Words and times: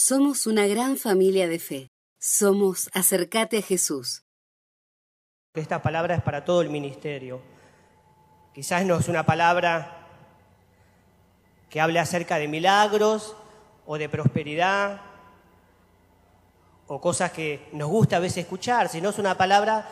Somos 0.00 0.46
una 0.46 0.68
gran 0.68 0.96
familia 0.96 1.48
de 1.48 1.58
fe. 1.58 1.90
Somos 2.20 2.88
Acercate 2.94 3.58
a 3.58 3.62
Jesús. 3.62 4.22
Esta 5.54 5.82
palabra 5.82 6.14
es 6.14 6.22
para 6.22 6.44
todo 6.44 6.62
el 6.62 6.70
ministerio. 6.70 7.42
Quizás 8.54 8.86
no 8.86 8.96
es 8.96 9.08
una 9.08 9.26
palabra 9.26 10.06
que 11.68 11.80
hable 11.80 11.98
acerca 11.98 12.38
de 12.38 12.46
milagros 12.46 13.34
o 13.86 13.98
de 13.98 14.08
prosperidad 14.08 15.00
o 16.86 17.00
cosas 17.00 17.32
que 17.32 17.68
nos 17.72 17.88
gusta 17.88 18.18
a 18.18 18.20
veces 18.20 18.44
escuchar, 18.44 18.88
sino 18.88 19.10
es 19.10 19.18
una 19.18 19.36
palabra, 19.36 19.84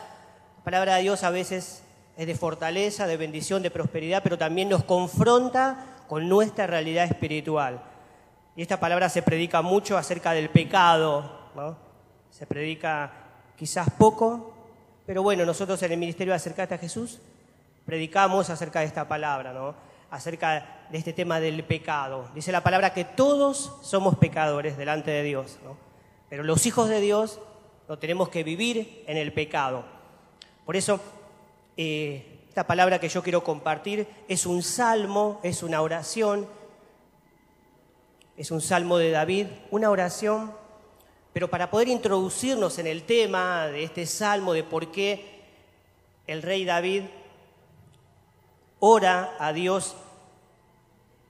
la 0.57 0.63
palabra 0.63 0.95
de 0.95 1.01
Dios 1.01 1.23
a 1.23 1.31
veces 1.31 1.83
es 2.15 2.25
de 2.25 2.35
fortaleza, 2.35 3.07
de 3.07 3.17
bendición, 3.17 3.61
de 3.61 3.71
prosperidad, 3.71 4.23
pero 4.23 4.37
también 4.37 4.69
nos 4.69 4.85
confronta 4.85 6.05
con 6.07 6.29
nuestra 6.29 6.65
realidad 6.65 7.03
espiritual. 7.03 7.96
Y 8.57 8.63
esta 8.63 8.79
palabra 8.79 9.07
se 9.07 9.21
predica 9.21 9.61
mucho 9.61 9.99
acerca 9.99 10.31
del 10.31 10.49
pecado, 10.49 11.51
¿no? 11.55 11.77
Se 12.31 12.47
predica 12.47 13.11
quizás 13.55 13.87
poco, 13.91 14.51
pero 15.05 15.21
bueno, 15.21 15.45
nosotros 15.45 15.79
en 15.83 15.91
el 15.91 15.99
Ministerio 15.99 16.31
de 16.31 16.37
Acercarte 16.37 16.73
a 16.73 16.79
Jesús 16.79 17.19
predicamos 17.85 18.49
acerca 18.49 18.79
de 18.79 18.87
esta 18.87 19.07
palabra, 19.07 19.53
¿no? 19.53 19.75
Acerca 20.09 20.87
de 20.89 20.97
este 20.97 21.13
tema 21.13 21.39
del 21.39 21.63
pecado. 21.65 22.29
Dice 22.33 22.51
la 22.51 22.63
palabra 22.63 22.93
que 22.93 23.05
todos 23.05 23.77
somos 23.83 24.17
pecadores 24.17 24.75
delante 24.75 25.11
de 25.11 25.21
Dios, 25.21 25.59
¿no? 25.63 25.77
Pero 26.27 26.41
los 26.41 26.65
hijos 26.65 26.89
de 26.89 26.99
Dios 26.99 27.39
no 27.87 27.99
tenemos 27.99 28.29
que 28.29 28.43
vivir 28.43 29.03
en 29.05 29.17
el 29.17 29.33
pecado. 29.33 29.85
Por 30.65 30.75
eso, 30.75 30.99
eh, 31.77 32.39
esta 32.49 32.65
palabra 32.65 32.97
que 32.97 33.09
yo 33.09 33.21
quiero 33.21 33.43
compartir 33.43 34.07
es 34.27 34.47
un 34.47 34.63
salmo, 34.63 35.39
es 35.43 35.61
una 35.61 35.83
oración 35.83 36.56
es 38.37 38.51
un 38.51 38.61
salmo 38.61 38.99
de 38.99 39.09
David, 39.09 39.47
una 39.71 39.89
oración, 39.89 40.53
pero 41.33 41.49
para 41.49 41.71
poder 41.71 41.87
introducirnos 41.87 42.77
en 42.77 42.85
el 42.85 43.03
tema 43.03 43.65
de 43.67 43.83
este 43.83 44.05
salmo, 44.05 44.53
de 44.53 44.63
por 44.63 44.91
qué 44.91 45.41
el 46.27 46.43
rey 46.43 46.63
David 46.63 47.03
ora 48.79 49.35
a 49.39 49.53
Dios 49.53 49.95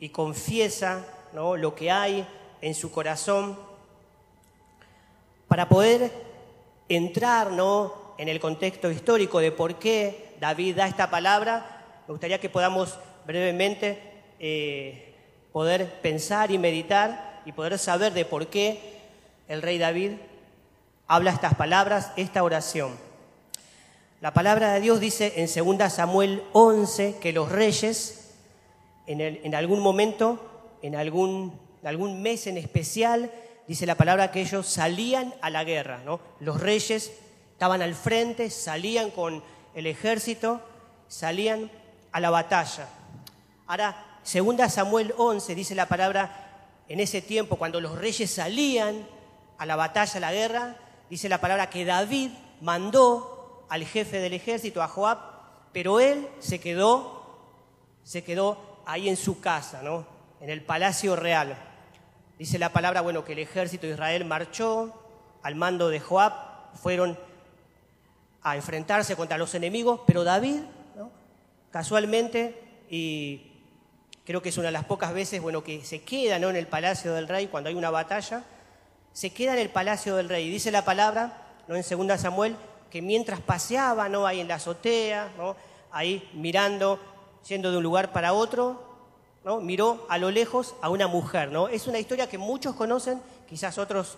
y 0.02 0.10
confiesa 0.10 1.06
lo 1.34 1.76
que 1.76 1.92
hay 1.92 2.28
en 2.62 2.76
su 2.76 2.92
corazón, 2.92 3.58
para 5.48 5.70
poder 5.70 6.12
entrar 6.90 7.52
¿no? 7.52 8.16
en 8.18 8.28
el 8.28 8.42
contexto 8.42 8.92
histórico 8.92 9.40
de 9.40 9.54
por 9.54 9.76
qué 9.76 10.36
David 10.42 10.76
da 10.76 10.88
esta 10.88 11.10
palabra, 11.10 12.02
me 12.06 12.12
gustaría 12.12 12.40
que 12.40 12.50
podamos 12.50 13.00
brevemente 13.26 14.02
eh, 14.40 15.07
poder 15.58 15.92
pensar 16.02 16.52
y 16.52 16.60
meditar 16.60 17.42
y 17.44 17.52
poder 17.52 17.80
saber 17.80 18.14
de 18.14 18.26
por 18.26 18.46
qué 18.46 19.00
el 19.48 19.64
rey 19.64 19.80
David 19.80 20.12
habla 21.08 21.32
estas 21.32 21.56
palabras, 21.56 22.12
esta 22.16 22.44
oración. 22.44 22.96
La 24.22 24.36
palabra 24.36 24.74
de 24.74 24.82
Dios 24.82 25.00
dice 25.00 25.34
en 25.38 25.48
2 25.80 25.92
Samuel 25.92 26.44
11 26.54 27.18
que 27.20 27.34
los 27.34 27.52
reyes 27.52 28.36
en, 29.08 29.56
algún 29.56 29.80
momento, 29.80 30.78
en 30.84 30.96
algún, 30.96 31.60
algún 31.84 32.22
mes 32.22 32.46
en 32.46 32.60
especial, 32.60 33.32
dice 33.68 33.88
la 33.88 33.96
palabra 33.96 34.30
que 34.30 34.42
ellos 34.42 34.68
salían 34.68 35.34
a 35.42 35.50
la 35.50 35.64
guerra. 35.64 36.04
¿no? 36.06 36.20
Los 36.40 36.62
reyes 36.62 37.12
estaban 37.54 37.82
al 37.82 37.96
frente, 37.96 38.52
salían 38.52 39.10
con 39.10 39.42
el 39.74 39.88
ejército, 39.88 40.62
salían 41.08 41.72
a 42.12 42.20
la 42.20 42.30
batalla. 42.30 42.90
Ahora, 43.66 44.07
Segunda 44.28 44.68
Samuel 44.68 45.14
11 45.16 45.56
dice 45.56 45.74
la 45.74 45.86
palabra, 45.86 46.84
en 46.90 47.00
ese 47.00 47.22
tiempo 47.22 47.56
cuando 47.56 47.80
los 47.80 47.98
reyes 47.98 48.30
salían 48.30 49.08
a 49.58 49.66
la 49.66 49.78
batalla, 49.78 50.18
a 50.18 50.20
la 50.20 50.34
guerra, 50.34 50.76
dice 51.10 51.30
la 51.30 51.40
palabra 51.40 51.70
que 51.70 51.86
David 51.86 52.32
mandó 52.60 53.66
al 53.70 53.86
jefe 53.86 54.20
del 54.20 54.34
ejército, 54.34 54.84
a 54.84 54.90
Joab, 54.90 55.18
pero 55.72 56.02
él 56.02 56.28
se 56.40 56.60
quedó, 56.60 57.40
se 58.04 58.26
quedó 58.26 58.82
ahí 58.86 59.08
en 59.08 59.16
su 59.16 59.40
casa, 59.40 59.82
¿no? 59.82 60.06
en 60.42 60.50
el 60.50 60.62
palacio 60.62 61.16
real. 61.16 61.58
Dice 62.38 62.60
la 62.60 62.74
palabra, 62.74 63.00
bueno, 63.00 63.24
que 63.24 63.32
el 63.32 63.40
ejército 63.40 63.88
de 63.88 63.94
Israel 63.94 64.26
marchó 64.26 64.94
al 65.42 65.56
mando 65.56 65.88
de 65.88 66.02
Joab, 66.02 66.34
fueron 66.74 67.18
a 68.42 68.58
enfrentarse 68.58 69.16
contra 69.16 69.38
los 69.38 69.56
enemigos, 69.56 70.02
pero 70.06 70.26
David, 70.26 70.64
casualmente, 71.72 72.84
y 72.90 73.54
creo 74.28 74.42
que 74.42 74.50
es 74.50 74.58
una 74.58 74.68
de 74.68 74.74
las 74.74 74.84
pocas 74.84 75.14
veces, 75.14 75.42
bueno, 75.42 75.64
que 75.64 75.86
se 75.86 76.02
queda 76.02 76.36
en 76.36 76.58
el 76.58 76.68
palacio 76.68 77.14
del 77.14 77.30
rey 77.30 77.48
cuando 77.48 77.70
hay 77.70 77.76
una 77.76 77.90
batalla, 77.90 78.44
se 79.14 79.30
queda 79.30 79.54
en 79.54 79.60
el 79.60 79.70
palacio 79.70 80.18
del 80.18 80.28
rey. 80.28 80.50
Dice 80.50 80.70
la 80.70 80.84
palabra, 80.84 81.46
¿no? 81.70 81.78
en 81.78 82.08
2 82.08 82.20
Samuel, 82.20 82.58
que 82.92 83.02
mientras 83.02 83.40
paseaba, 83.40 84.10
¿no? 84.10 84.28
ahí 84.28 84.42
en 84.42 84.50
la 84.50 84.56
azotea, 84.56 85.32
¿no? 85.38 85.56
ahí 85.92 86.30
mirando, 86.34 87.00
yendo 87.48 87.72
de 87.72 87.78
un 87.78 87.84
lugar 87.84 88.12
para 88.12 88.34
otro, 88.34 88.84
¿no? 89.46 89.62
miró 89.62 90.06
a 90.10 90.18
lo 90.18 90.30
lejos 90.30 90.76
a 90.82 90.90
una 90.90 91.08
mujer. 91.08 91.50
¿no? 91.50 91.70
Es 91.70 91.88
una 91.88 91.98
historia 91.98 92.28
que 92.28 92.38
muchos 92.38 92.76
conocen, 92.76 93.22
quizás 93.48 93.78
otros 93.78 94.18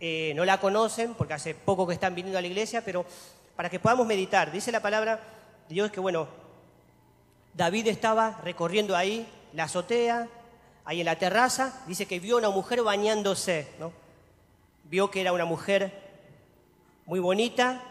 eh, 0.00 0.32
no 0.34 0.44
la 0.44 0.58
conocen, 0.58 1.14
porque 1.14 1.34
hace 1.34 1.54
poco 1.54 1.86
que 1.86 1.94
están 1.94 2.16
viniendo 2.16 2.36
a 2.36 2.42
la 2.42 2.48
iglesia, 2.48 2.82
pero 2.84 3.06
para 3.54 3.70
que 3.70 3.78
podamos 3.78 4.08
meditar, 4.08 4.50
dice 4.50 4.72
la 4.72 4.82
palabra 4.82 5.20
de 5.68 5.74
Dios 5.74 5.92
que, 5.92 6.00
bueno, 6.00 6.26
David 7.54 7.86
estaba 7.86 8.40
recorriendo 8.42 8.96
ahí 8.96 9.26
la 9.52 9.64
azotea, 9.64 10.28
ahí 10.84 11.00
en 11.00 11.06
la 11.06 11.18
terraza, 11.18 11.82
dice 11.86 12.06
que 12.06 12.20
vio 12.20 12.36
a 12.36 12.38
una 12.38 12.50
mujer 12.50 12.82
bañándose, 12.82 13.68
¿no? 13.78 13.92
Vio 14.84 15.10
que 15.10 15.20
era 15.20 15.32
una 15.32 15.44
mujer 15.44 16.06
muy 17.06 17.20
bonita, 17.20 17.82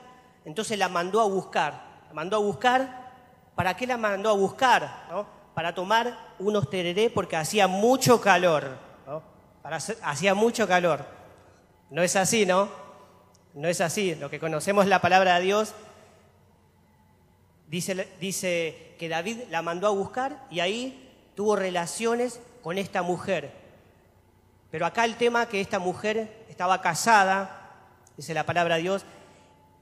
entonces 0.45 0.77
la 0.77 0.89
mandó 0.89 1.21
a 1.21 1.25
buscar. 1.25 2.03
La 2.07 2.13
mandó 2.13 2.37
a 2.37 2.39
buscar, 2.39 3.11
¿para 3.55 3.75
qué 3.75 3.87
la 3.87 3.97
mandó 3.97 4.29
a 4.29 4.33
buscar? 4.33 5.07
¿no? 5.09 5.25
Para 5.53 5.73
tomar 5.73 6.35
unos 6.39 6.69
tereré 6.69 7.09
porque 7.09 7.35
hacía 7.35 7.67
mucho 7.67 8.21
calor, 8.21 8.77
¿no? 9.07 9.23
hacía 10.03 10.33
mucho 10.33 10.67
calor. 10.67 11.05
No 11.89 12.03
es 12.03 12.15
así, 12.15 12.45
¿no? 12.45 12.69
No 13.53 13.67
es 13.67 13.81
así. 13.81 14.15
Lo 14.15 14.29
que 14.29 14.39
conocemos 14.39 14.85
la 14.85 15.01
palabra 15.01 15.39
de 15.39 15.45
Dios 15.45 15.73
dice, 17.67 18.07
dice 18.19 18.95
que 18.99 19.09
David 19.09 19.43
la 19.49 19.61
mandó 19.61 19.87
a 19.87 19.91
buscar 19.91 20.45
y 20.49 20.59
ahí 20.59 21.04
tuvo 21.35 21.55
relaciones 21.55 22.39
con 22.63 22.77
esta 22.77 23.01
mujer. 23.01 23.51
Pero 24.71 24.85
acá 24.85 25.05
el 25.05 25.15
tema 25.15 25.47
que 25.47 25.61
esta 25.61 25.79
mujer 25.79 26.45
estaba 26.49 26.81
casada, 26.81 27.71
dice 28.17 28.33
la 28.33 28.45
palabra 28.45 28.75
de 28.75 28.81
Dios, 28.81 29.05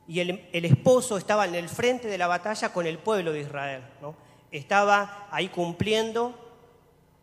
y 0.07 0.19
el, 0.19 0.65
esposo 0.65 1.17
estaba 1.17 1.45
en 1.45 1.55
el 1.55 1.69
frente 1.69 2.07
de 2.07 2.17
la 2.17 2.27
batalla 2.27 2.73
con 2.73 2.85
el 2.85 2.97
pueblo 2.97 3.31
de 3.31 3.41
Israel. 3.41 3.83
¿no? 4.01 4.15
Estaba 4.51 5.27
ahí 5.31 5.47
cumpliendo, 5.47 6.35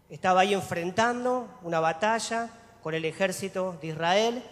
estaba 0.09 0.41
ahí 0.41 0.55
enfrentando 0.55 1.59
una 1.63 1.81
batalla 1.81 2.49
con 2.83 2.95
el 2.95 3.05
ejército 3.05 3.77
de 3.83 3.89
Israel. 3.89 4.43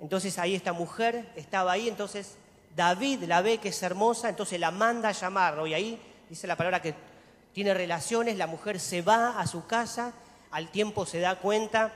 Entonces 0.00 0.38
ahí 0.38 0.54
esta 0.54 0.72
mujer 0.72 1.30
estaba 1.36 1.72
ahí, 1.72 1.88
entonces 1.88 2.36
David 2.74 3.24
la 3.24 3.40
ve 3.42 3.58
que 3.58 3.68
es 3.68 3.82
hermosa, 3.82 4.28
entonces 4.28 4.58
la 4.58 4.70
manda 4.70 5.10
a 5.10 5.12
llamar, 5.12 5.66
y 5.66 5.74
ahí 5.74 6.00
dice 6.28 6.46
la 6.46 6.56
palabra 6.56 6.80
que 6.80 6.94
tiene 7.52 7.74
relaciones, 7.74 8.36
la 8.36 8.46
mujer 8.46 8.78
se 8.80 9.02
va 9.02 9.40
a 9.40 9.46
su 9.46 9.66
casa, 9.66 10.12
al 10.50 10.70
tiempo 10.70 11.06
se 11.06 11.20
da 11.20 11.36
cuenta 11.36 11.92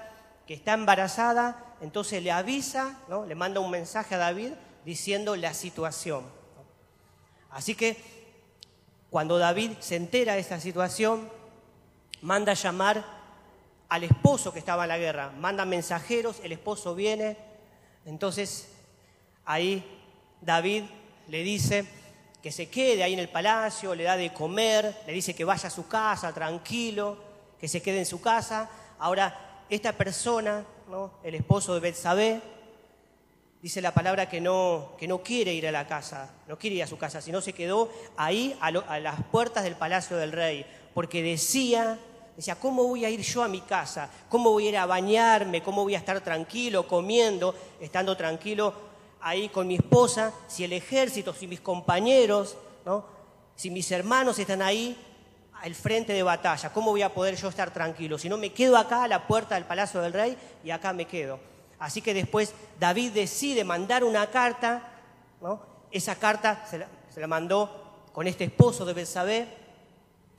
que 0.47 0.55
está 0.55 0.75
embarazada, 0.75 1.77
entonces 1.81 2.23
le 2.23 2.33
avisa, 2.33 2.99
¿no? 3.09 3.25
le 3.25 3.35
manda 3.35 3.61
un 3.61 3.71
mensaje 3.71 4.15
a 4.15 4.19
David 4.19 4.53
diciendo 4.85 5.37
la 5.37 5.55
situación. 5.55 6.25
Así 7.51 7.75
que 7.75 7.97
cuando 9.11 9.39
David 9.39 9.73
se 9.81 9.97
entera 9.97 10.35
de 10.35 10.41
esta 10.41 10.61
situación, 10.61 11.31
manda 12.21 12.53
a 12.53 12.57
llamar 12.57 13.05
al 13.89 14.03
esposo 14.03 14.53
que 14.53 14.59
estaba 14.59 14.85
en 14.85 14.89
la 14.89 14.99
guerra, 14.99 15.31
manda 15.39 15.65
mensajeros, 15.65 16.41
el 16.43 16.53
esposo 16.53 16.95
viene, 16.95 17.37
entonces 18.05 18.69
ahí 19.45 19.85
David 20.41 20.85
le 21.29 21.43
dice, 21.43 21.87
que 22.45 22.53
se 22.53 22.69
quede 22.69 23.03
ahí 23.03 23.15
en 23.15 23.21
el 23.21 23.31
palacio, 23.31 23.95
le 23.95 24.05
da 24.05 24.19
de 24.19 24.31
comer, 24.31 24.95
le 25.07 25.15
dice 25.15 25.35
que 25.35 25.47
vaya 25.47 25.69
a 25.69 25.71
su 25.71 25.89
casa 25.89 26.31
tranquilo, 26.35 27.17
que 27.59 27.67
se 27.67 27.81
quede 27.81 28.01
en 28.01 28.05
su 28.05 28.21
casa. 28.21 28.69
Ahora, 28.99 29.65
esta 29.71 29.95
persona, 29.95 30.63
el 31.23 31.37
esposo 31.37 31.73
de 31.73 31.81
Betsabé, 31.81 32.43
dice 33.63 33.81
la 33.81 33.95
palabra 33.95 34.29
que 34.29 34.43
no, 34.43 34.93
que 34.99 35.09
no 35.09 35.23
quiere 35.23 35.55
ir 35.55 35.67
a 35.67 35.73
la 35.73 35.87
casa, 35.87 36.35
no 36.47 36.59
quiere 36.59 36.77
ir 36.77 36.83
a 36.83 36.87
su 36.87 36.99
casa, 36.99 37.23
sino 37.23 37.41
se 37.41 37.55
quedó 37.55 37.91
ahí 38.19 38.55
a, 38.61 38.67
a 38.67 39.01
las 39.01 39.25
puertas 39.33 39.65
del 39.65 39.77
palacio 39.77 40.19
del 40.19 40.33
rey, 40.33 40.67
porque 40.93 41.23
decía, 41.23 41.99
decía, 42.37 42.57
¿cómo 42.57 42.85
voy 42.85 43.07
a 43.07 43.09
ir 43.09 43.23
yo 43.23 43.43
a 43.43 43.49
mi 43.49 43.63
casa? 43.63 44.11
¿Cómo 44.29 44.51
voy 44.51 44.67
a 44.67 44.69
ir 44.69 44.77
a 44.77 44.85
bañarme? 44.85 45.63
¿Cómo 45.63 45.83
voy 45.83 45.95
a 45.95 45.99
estar 45.99 46.21
tranquilo, 46.21 46.87
comiendo, 46.87 47.55
estando 47.81 48.15
tranquilo 48.19 48.93
ahí 49.25 49.49
con 49.49 49.67
mi 49.67 49.77
esposa, 49.77 50.35
si 50.47 50.65
el 50.65 50.75
ejército, 50.75 51.33
si 51.33 51.47
mis 51.47 51.61
compañeros, 51.61 52.57
¿no? 52.85 53.07
si 53.57 53.71
mis 53.71 53.91
hermanos 53.91 54.39
están 54.39 54.61
ahí 54.61 54.97
al 55.63 55.75
frente 55.75 56.13
de 56.13 56.23
batalla, 56.23 56.71
¿cómo 56.71 56.91
voy 56.91 57.01
a 57.01 57.09
poder 57.09 57.35
yo 57.35 57.49
estar 57.49 57.73
tranquilo? 57.73 58.19
Si 58.19 58.29
no 58.29 58.37
me 58.37 58.53
quedo 58.53 58.77
acá 58.77 59.03
a 59.03 59.09
la 59.09 59.27
puerta 59.27 59.55
del 59.55 59.65
palacio 59.65 60.03
del 60.03 60.13
rey 60.13 60.37
y 60.63 60.71
acá 60.71 60.93
me 60.93 61.07
quedo. 61.07 61.41
Así 61.79 62.03
que 62.03 62.13
después 62.13 62.53
David 62.79 63.13
decide 63.13 63.65
mandar 63.65 64.05
una 64.05 64.31
carta, 64.31 64.93
¿no? 65.41 65.63
esa 65.91 66.17
carta 66.17 66.67
se 66.69 66.79
la, 66.79 66.89
se 67.09 67.21
la 67.21 67.27
mandó 67.27 68.05
con 68.13 68.27
este 68.27 68.45
esposo 68.45 68.85
de 68.85 68.93
Belsabé, 68.93 69.49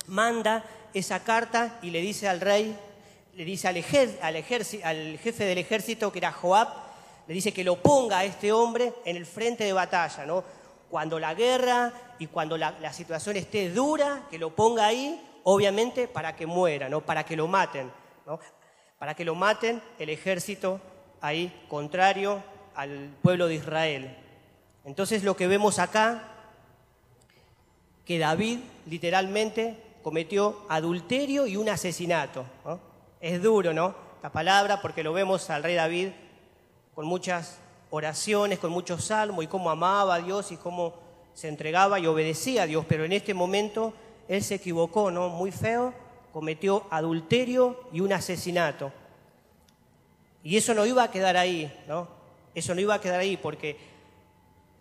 manda 0.05 0.63
esa 0.93 1.23
carta 1.23 1.79
y 1.81 1.89
le 1.89 2.01
dice 2.01 2.29
al 2.29 2.39
rey, 2.39 2.77
le 3.33 3.45
dice 3.45 3.67
al, 3.67 3.77
ejer, 3.77 4.19
al, 4.21 4.35
al 4.35 5.17
jefe 5.17 5.43
del 5.43 5.57
ejército, 5.57 6.11
que 6.11 6.19
era 6.19 6.31
Joab, 6.31 6.84
le 7.27 7.33
dice 7.33 7.51
que 7.51 7.63
lo 7.63 7.77
ponga 7.77 8.19
a 8.19 8.25
este 8.25 8.51
hombre 8.51 8.93
en 9.03 9.15
el 9.15 9.25
frente 9.25 9.63
de 9.63 9.73
batalla, 9.73 10.25
¿no? 10.25 10.43
Cuando 10.89 11.19
la 11.19 11.33
guerra 11.33 11.91
y 12.19 12.27
cuando 12.27 12.57
la, 12.57 12.93
situación 12.93 13.35
esté 13.35 13.69
dura, 13.71 14.27
que 14.29 14.37
lo 14.37 14.55
ponga 14.55 14.85
ahí, 14.85 15.21
obviamente 15.43 16.07
para 16.07 16.35
que 16.35 16.45
muera, 16.45 16.87
¿no? 16.87 17.01
Para 17.01 17.23
que 17.23 17.35
lo 17.35 17.47
maten, 17.47 17.91
¿no? 18.25 18.39
Para 18.99 19.15
que 19.15 19.25
lo 19.25 19.35
maten 19.35 19.81
el 19.97 20.09
ejército 20.09 20.79
ahí 21.21 21.65
contrario 21.67 22.43
al 22.75 23.15
pueblo 23.21 23.47
de 23.47 23.55
Israel. 23.55 24.15
Entonces 24.83 25.23
lo 25.23 25.35
que 25.35 25.47
vemos 25.47 25.79
acá, 25.79 26.31
que 28.05 28.19
David 28.19 28.59
literalmente 28.85 29.81
cometió 30.03 30.61
adulterio 30.69 31.47
y 31.47 31.57
un 31.57 31.69
asesinato. 31.69 32.45
Es 33.19 33.41
duro, 33.41 33.73
¿no? 33.73 33.95
La 34.21 34.31
palabra, 34.31 34.79
porque 34.79 35.03
lo 35.03 35.11
vemos 35.11 35.49
al 35.49 35.63
rey 35.63 35.73
David 35.73 36.09
con 36.95 37.05
muchas 37.05 37.57
oraciones, 37.91 38.57
con 38.57 38.71
muchos 38.71 39.05
salmos 39.05 39.43
y 39.43 39.47
cómo 39.47 39.69
amaba 39.69 40.15
a 40.15 40.19
Dios 40.19 40.51
y 40.51 40.57
cómo 40.57 40.93
se 41.33 41.49
entregaba 41.49 41.99
y 41.99 42.07
obedecía 42.07 42.63
a 42.63 42.65
Dios, 42.65 42.85
pero 42.87 43.03
en 43.03 43.11
este 43.11 43.33
momento 43.33 43.93
él 44.29 44.41
se 44.41 44.55
equivocó, 44.55 45.11
¿no? 45.11 45.27
Muy 45.27 45.51
feo, 45.51 45.93
cometió 46.31 46.85
adulterio 46.89 47.81
y 47.91 47.99
un 47.99 48.13
asesinato. 48.13 48.91
Y 50.41 50.55
eso 50.55 50.73
no 50.73 50.85
iba 50.85 51.03
a 51.03 51.11
quedar 51.11 51.35
ahí, 51.35 51.71
¿no? 51.87 52.07
Eso 52.53 52.73
no 52.73 52.79
iba 52.79 52.95
a 52.95 53.01
quedar 53.01 53.19
ahí 53.19 53.35
porque 53.35 53.77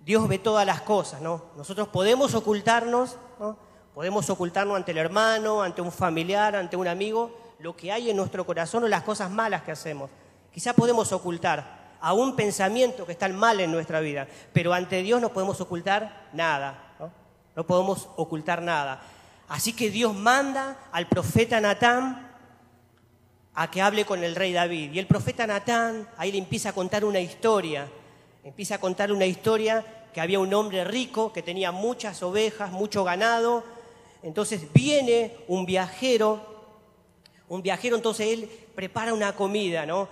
Dios 0.05 0.28
ve 0.28 0.38
todas 0.38 0.64
las 0.64 0.82
cosas, 0.82 1.20
¿no? 1.20 1.46
Nosotros 1.56 1.88
podemos 1.88 2.34
ocultarnos, 2.34 3.17
¿no? 3.40 3.56
Podemos 3.94 4.31
ocultarnos 4.31 4.76
ante 4.76 4.93
el 4.93 4.99
hermano, 4.99 5.62
ante 5.62 5.82
un 5.82 5.90
familiar, 5.90 6.55
ante 6.55 6.76
un 6.76 6.87
amigo, 6.87 7.37
lo 7.58 7.76
que 7.76 7.90
hay 7.90 8.10
en 8.10 8.17
nuestro 8.17 8.46
corazón 8.46 8.84
o 8.84 8.88
las 8.88 9.02
cosas 9.02 9.31
malas 9.31 9.62
que 9.62 9.72
hacemos. 9.72 10.10
Quizá 10.52 10.72
podemos 10.72 11.10
ocultar 11.12 11.83
a 12.05 12.12
un 12.12 12.37
pensamiento 12.37 13.06
que 13.06 13.12
está 13.12 13.29
mal 13.29 13.61
en 13.61 13.73
nuestra 13.73 13.99
vida, 14.01 14.29
pero 14.53 14.75
ante 14.75 15.03
Dios 15.03 15.23
no 15.23 15.33
podemos 15.33 15.59
ocultar 15.62 16.29
nada, 16.35 16.95
¿no? 17.56 17.65
podemos 17.65 18.11
ocultar 18.17 18.61
nada. 18.61 19.01
Así 19.49 19.73
que 19.73 19.89
Dios 19.89 20.15
manda 20.15 20.77
al 20.93 21.09
profeta 21.09 21.62
Natán 21.62 22.31
a 23.55 23.71
que 23.71 23.81
hable 23.81 24.05
con 24.05 24.23
el 24.23 24.37
rey 24.37 24.53
David. 24.53 24.93
Y 24.93 24.99
el 24.99 25.06
profeta 25.06 25.47
Natán 25.47 26.06
ahí 26.19 26.31
le 26.31 26.37
empieza 26.37 26.69
a 26.69 26.73
contar 26.75 27.06
una 27.06 27.21
historia, 27.21 27.89
empieza 28.43 28.75
a 28.75 28.79
contar 28.79 29.11
una 29.11 29.25
historia 29.25 29.83
que 30.12 30.21
había 30.21 30.41
un 30.41 30.53
hombre 30.53 30.85
rico 30.85 31.33
que 31.33 31.41
tenía 31.41 31.73
muchas 31.73 32.23
ovejas, 32.23 32.71
mucho 32.71 33.03
ganado. 33.03 33.65
Entonces 34.23 34.71
viene 34.75 35.39
un 35.49 35.65
viajero, 35.65 36.69
un 37.49 37.62
viajero, 37.62 37.97
entonces 37.97 38.27
él 38.27 38.51
prepara 38.75 39.15
una 39.15 39.35
comida, 39.35 39.87
¿no? 39.87 40.06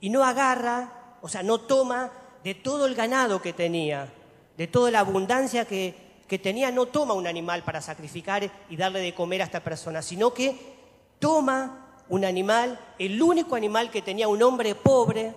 Y 0.00 0.10
no 0.10 0.22
agarra, 0.22 0.97
o 1.20 1.28
sea, 1.28 1.42
no 1.42 1.60
toma 1.60 2.10
de 2.44 2.54
todo 2.54 2.86
el 2.86 2.94
ganado 2.94 3.42
que 3.42 3.52
tenía, 3.52 4.12
de 4.56 4.66
toda 4.66 4.90
la 4.90 5.00
abundancia 5.00 5.64
que, 5.64 5.94
que 6.26 6.38
tenía, 6.38 6.70
no 6.70 6.86
toma 6.86 7.14
un 7.14 7.26
animal 7.26 7.64
para 7.64 7.80
sacrificar 7.80 8.50
y 8.68 8.76
darle 8.76 9.00
de 9.00 9.14
comer 9.14 9.42
a 9.42 9.44
esta 9.44 9.60
persona, 9.64 10.02
sino 10.02 10.32
que 10.32 10.76
toma 11.18 11.86
un 12.08 12.24
animal, 12.24 12.78
el 12.98 13.20
único 13.20 13.56
animal 13.56 13.90
que 13.90 14.02
tenía 14.02 14.28
un 14.28 14.42
hombre 14.42 14.74
pobre, 14.74 15.34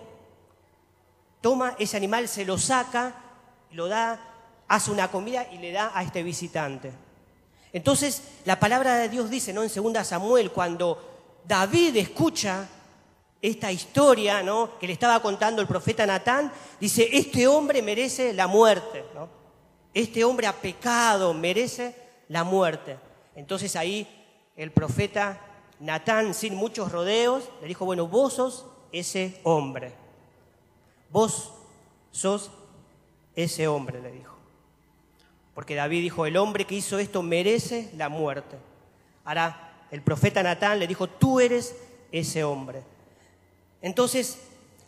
toma 1.40 1.76
ese 1.78 1.96
animal, 1.96 2.28
se 2.28 2.44
lo 2.44 2.58
saca, 2.58 3.14
lo 3.72 3.88
da, 3.88 4.20
hace 4.68 4.90
una 4.90 5.10
comida 5.10 5.46
y 5.52 5.58
le 5.58 5.72
da 5.72 5.90
a 5.94 6.02
este 6.02 6.22
visitante. 6.22 6.92
Entonces, 7.72 8.22
la 8.44 8.60
palabra 8.60 8.96
de 8.96 9.08
Dios 9.08 9.30
dice, 9.30 9.52
¿no? 9.52 9.62
En 9.62 9.70
2 9.92 10.06
Samuel, 10.06 10.50
cuando 10.50 11.40
David 11.46 11.96
escucha 11.96 12.68
esta 13.42 13.72
historia, 13.72 14.42
¿no? 14.42 14.78
Que 14.78 14.86
le 14.86 14.92
estaba 14.92 15.20
contando 15.20 15.60
el 15.60 15.68
profeta 15.68 16.06
Natán, 16.06 16.52
dice, 16.80 17.08
este 17.12 17.48
hombre 17.48 17.82
merece 17.82 18.32
la 18.32 18.46
muerte, 18.46 19.04
¿no? 19.14 19.28
Este 19.92 20.24
hombre 20.24 20.46
ha 20.46 20.52
pecado, 20.52 21.34
merece 21.34 21.94
la 22.28 22.44
muerte. 22.44 22.96
Entonces 23.34 23.74
ahí 23.74 24.06
el 24.56 24.70
profeta 24.70 25.40
Natán, 25.80 26.34
sin 26.34 26.54
muchos 26.54 26.92
rodeos, 26.92 27.50
le 27.60 27.66
dijo, 27.66 27.84
bueno, 27.84 28.06
vos 28.06 28.34
sos 28.34 28.66
ese 28.92 29.40
hombre. 29.42 29.92
Vos 31.10 31.52
sos 32.12 32.50
ese 33.34 33.66
hombre, 33.66 34.00
le 34.00 34.12
dijo. 34.12 34.36
Porque 35.54 35.74
David 35.74 36.00
dijo, 36.00 36.26
el 36.26 36.36
hombre 36.36 36.64
que 36.64 36.76
hizo 36.76 37.00
esto 37.00 37.22
merece 37.22 37.90
la 37.96 38.08
muerte. 38.08 38.56
Ahora, 39.24 39.86
el 39.90 40.00
profeta 40.00 40.42
Natán 40.42 40.78
le 40.78 40.86
dijo, 40.86 41.08
tú 41.08 41.40
eres 41.40 41.76
ese 42.12 42.44
hombre. 42.44 42.82
Entonces, 43.82 44.38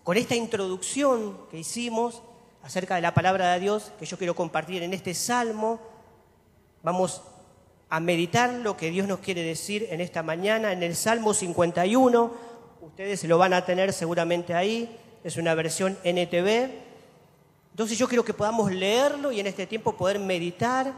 con 0.05 0.17
esta 0.17 0.35
introducción 0.37 1.37
que 1.51 1.59
hicimos 1.59 2.23
acerca 2.63 2.95
de 2.95 3.03
la 3.03 3.13
palabra 3.13 3.53
de 3.53 3.61
Dios, 3.61 3.93
que 3.99 4.07
yo 4.07 4.17
quiero 4.17 4.35
compartir 4.35 4.83
en 4.83 4.95
este 4.95 5.13
salmo, 5.13 5.81
vamos 6.83 7.23
a 7.91 8.01
meditar 8.01 8.53
lo 8.53 8.77
que 8.77 8.91
Dios 8.91 9.07
nos 9.07 9.19
quiere 9.21 9.43
decir 9.43 9.87
en 9.91 10.01
esta 10.01 10.23
mañana, 10.23 10.73
en 10.73 10.83
el 10.83 10.97
Salmo 10.97 11.35
51. 11.35 12.33
Ustedes 12.81 13.25
lo 13.25 13.39
van 13.39 13.53
a 13.53 13.65
tener 13.65 13.93
seguramente 13.93 14.55
ahí, 14.55 14.99
es 15.23 15.37
una 15.37 15.55
versión 15.55 15.99
NTV. 16.05 16.71
Entonces 17.73 17.99
yo 17.99 18.09
quiero 18.09 18.25
que 18.25 18.35
podamos 18.35 18.73
leerlo 18.73 19.33
y 19.33 19.41
en 19.41 19.47
este 19.47 19.67
tiempo 19.67 19.97
poder 19.97 20.19
meditar, 20.19 20.93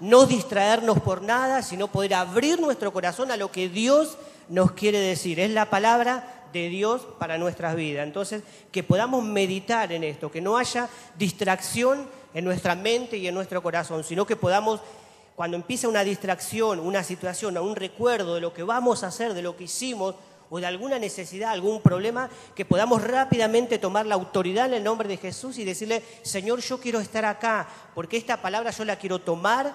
no 0.00 0.26
distraernos 0.26 1.00
por 1.00 1.22
nada, 1.22 1.62
sino 1.62 1.88
poder 1.88 2.14
abrir 2.14 2.60
nuestro 2.60 2.92
corazón 2.92 3.30
a 3.30 3.36
lo 3.36 3.50
que 3.50 3.68
Dios 3.68 4.18
nos 4.48 4.72
quiere 4.72 4.98
decir. 4.98 5.40
Es 5.40 5.50
la 5.50 5.70
palabra 5.70 6.44
de 6.52 6.68
Dios 6.68 7.02
para 7.18 7.38
nuestras 7.38 7.76
vidas. 7.76 8.06
Entonces, 8.06 8.42
que 8.72 8.82
podamos 8.82 9.24
meditar 9.24 9.92
en 9.92 10.04
esto, 10.04 10.30
que 10.30 10.40
no 10.40 10.56
haya 10.56 10.88
distracción 11.18 12.06
en 12.34 12.44
nuestra 12.44 12.74
mente 12.74 13.16
y 13.16 13.26
en 13.26 13.34
nuestro 13.34 13.62
corazón, 13.62 14.04
sino 14.04 14.26
que 14.26 14.36
podamos 14.36 14.80
cuando 15.34 15.58
empieza 15.58 15.86
una 15.86 16.02
distracción, 16.02 16.80
una 16.80 17.02
situación, 17.02 17.58
un 17.58 17.76
recuerdo 17.76 18.36
de 18.36 18.40
lo 18.40 18.54
que 18.54 18.62
vamos 18.62 19.04
a 19.04 19.08
hacer, 19.08 19.34
de 19.34 19.42
lo 19.42 19.54
que 19.54 19.64
hicimos, 19.64 20.14
o 20.48 20.58
de 20.58 20.66
alguna 20.66 20.98
necesidad, 20.98 21.50
algún 21.50 21.82
problema, 21.82 22.30
que 22.54 22.64
podamos 22.64 23.02
rápidamente 23.02 23.78
tomar 23.78 24.06
la 24.06 24.14
autoridad 24.14 24.66
en 24.66 24.74
el 24.74 24.84
nombre 24.84 25.08
de 25.08 25.18
Jesús 25.18 25.58
y 25.58 25.64
decirle, 25.64 26.02
Señor, 26.22 26.60
yo 26.60 26.80
quiero 26.80 27.00
estar 27.00 27.24
acá, 27.24 27.68
porque 27.94 28.16
esta 28.16 28.40
palabra 28.40 28.70
yo 28.70 28.84
la 28.84 28.96
quiero 28.96 29.18
tomar 29.18 29.74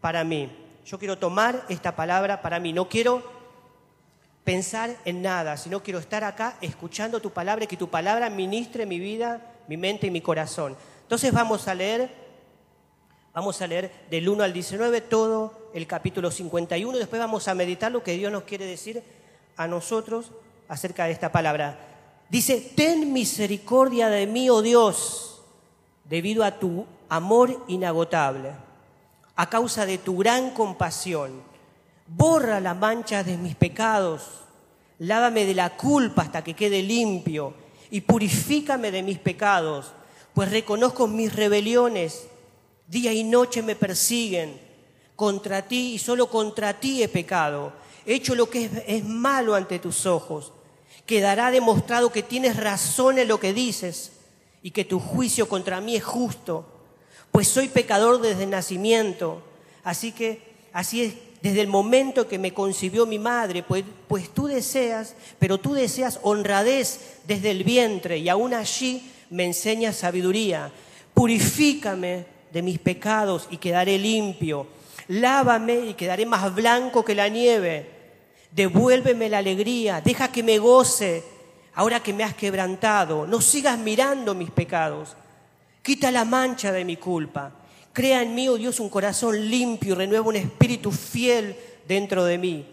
para 0.00 0.24
mí. 0.24 0.50
Yo 0.84 0.98
quiero 0.98 1.18
tomar 1.18 1.64
esta 1.68 1.94
palabra 1.94 2.42
para 2.42 2.58
mí. 2.58 2.72
No 2.72 2.88
quiero 2.88 3.22
pensar 4.44 4.96
en 5.04 5.22
nada, 5.22 5.56
sino 5.56 5.82
quiero 5.82 5.98
estar 5.98 6.24
acá 6.24 6.56
escuchando 6.60 7.20
tu 7.20 7.30
palabra 7.30 7.64
y 7.64 7.68
que 7.68 7.76
tu 7.76 7.88
palabra 7.88 8.30
ministre 8.30 8.86
mi 8.86 8.98
vida, 8.98 9.54
mi 9.68 9.76
mente 9.76 10.06
y 10.06 10.10
mi 10.10 10.20
corazón. 10.20 10.76
Entonces 11.02 11.32
vamos 11.32 11.68
a 11.68 11.74
leer 11.74 12.20
Vamos 13.32 13.62
a 13.62 13.66
leer 13.68 13.92
del 14.10 14.28
1 14.28 14.42
al 14.42 14.52
19 14.52 15.02
todo 15.02 15.70
el 15.72 15.86
capítulo 15.86 16.32
51 16.32 16.96
y 16.96 16.98
después 16.98 17.20
vamos 17.20 17.46
a 17.46 17.54
meditar 17.54 17.92
lo 17.92 18.02
que 18.02 18.16
Dios 18.16 18.32
nos 18.32 18.42
quiere 18.42 18.66
decir 18.66 19.04
a 19.56 19.68
nosotros 19.68 20.32
acerca 20.66 21.04
de 21.04 21.12
esta 21.12 21.30
palabra. 21.30 21.78
Dice, 22.28 22.72
ten 22.74 23.12
misericordia 23.12 24.08
de 24.08 24.26
mí, 24.26 24.50
oh 24.50 24.62
Dios, 24.62 25.42
debido 26.04 26.42
a 26.42 26.58
tu 26.58 26.86
amor 27.08 27.64
inagotable, 27.68 28.50
a 29.40 29.48
causa 29.48 29.86
de 29.86 29.96
tu 29.96 30.18
gran 30.18 30.50
compasión. 30.50 31.42
Borra 32.06 32.60
la 32.60 32.74
mancha 32.74 33.24
de 33.24 33.36
mis 33.36 33.54
pecados, 33.54 34.22
lávame 34.98 35.46
de 35.46 35.54
la 35.54 35.76
culpa 35.76 36.22
hasta 36.22 36.44
que 36.44 36.54
quede 36.54 36.82
limpio 36.82 37.54
y 37.90 38.02
purifícame 38.02 38.90
de 38.90 39.02
mis 39.02 39.18
pecados, 39.18 39.92
pues 40.34 40.50
reconozco 40.50 41.06
mis 41.06 41.34
rebeliones 41.34 42.26
Día 42.90 43.12
y 43.12 43.22
noche 43.22 43.62
me 43.62 43.76
persiguen. 43.76 44.60
Contra 45.14 45.62
ti 45.62 45.94
y 45.94 45.98
solo 45.98 46.28
contra 46.28 46.80
ti 46.80 47.04
he 47.04 47.08
pecado. 47.08 47.72
He 48.04 48.14
hecho 48.14 48.34
lo 48.34 48.50
que 48.50 48.68
es, 48.84 49.04
malo 49.04 49.54
ante 49.54 49.78
tus 49.78 50.06
ojos. 50.06 50.52
Quedará 51.06 51.52
demostrado 51.52 52.10
que 52.10 52.24
tienes 52.24 52.56
razón 52.56 53.18
en 53.18 53.28
lo 53.28 53.38
que 53.38 53.52
dices 53.52 54.10
y 54.60 54.72
que 54.72 54.84
tu 54.84 54.98
juicio 54.98 55.48
contra 55.48 55.80
mí 55.80 55.94
es 55.94 56.02
justo. 56.02 56.66
Pues 57.30 57.48
soy 57.48 57.68
pecador 57.68 58.20
desde 58.20 58.46
nacimiento. 58.46 59.42
Así 59.84 60.12
que 60.12 60.42
así 60.72 61.02
es 61.02 61.14
desde 61.42 61.62
el 61.62 61.68
momento 61.68 62.28
que 62.28 62.38
me 62.38 62.52
concibió 62.52 63.06
mi 63.06 63.18
madre, 63.18 63.62
pues, 63.62 63.84
pues 64.08 64.28
tú 64.28 64.46
deseas, 64.46 65.14
pero 65.38 65.58
tú 65.58 65.72
deseas 65.72 66.20
honradez 66.22 67.18
desde 67.26 67.50
el 67.50 67.64
vientre 67.64 68.18
y 68.18 68.28
aún 68.28 68.52
allí 68.52 69.10
me 69.30 69.46
enseñas 69.46 69.96
sabiduría. 69.96 70.70
Purifícame 71.14 72.26
de 72.52 72.62
mis 72.62 72.78
pecados 72.78 73.48
y 73.50 73.56
quedaré 73.56 73.98
limpio. 73.98 74.66
Lávame 75.08 75.86
y 75.86 75.94
quedaré 75.94 76.26
más 76.26 76.54
blanco 76.54 77.04
que 77.04 77.14
la 77.14 77.28
nieve. 77.28 77.88
Devuélveme 78.50 79.28
la 79.28 79.38
alegría, 79.38 80.00
deja 80.00 80.30
que 80.30 80.42
me 80.42 80.58
goce 80.58 81.24
ahora 81.74 82.02
que 82.02 82.12
me 82.12 82.24
has 82.24 82.34
quebrantado, 82.34 83.26
no 83.26 83.40
sigas 83.40 83.78
mirando 83.78 84.34
mis 84.34 84.50
pecados. 84.50 85.16
Quita 85.82 86.10
la 86.10 86.24
mancha 86.24 86.72
de 86.72 86.84
mi 86.84 86.96
culpa. 86.96 87.52
Crea 87.92 88.22
en 88.22 88.34
mí, 88.34 88.48
oh 88.48 88.56
Dios, 88.56 88.80
un 88.80 88.88
corazón 88.88 89.48
limpio 89.48 89.94
y 89.94 89.96
renueva 89.96 90.28
un 90.28 90.36
espíritu 90.36 90.92
fiel 90.92 91.56
dentro 91.88 92.24
de 92.24 92.38
mí. 92.38 92.66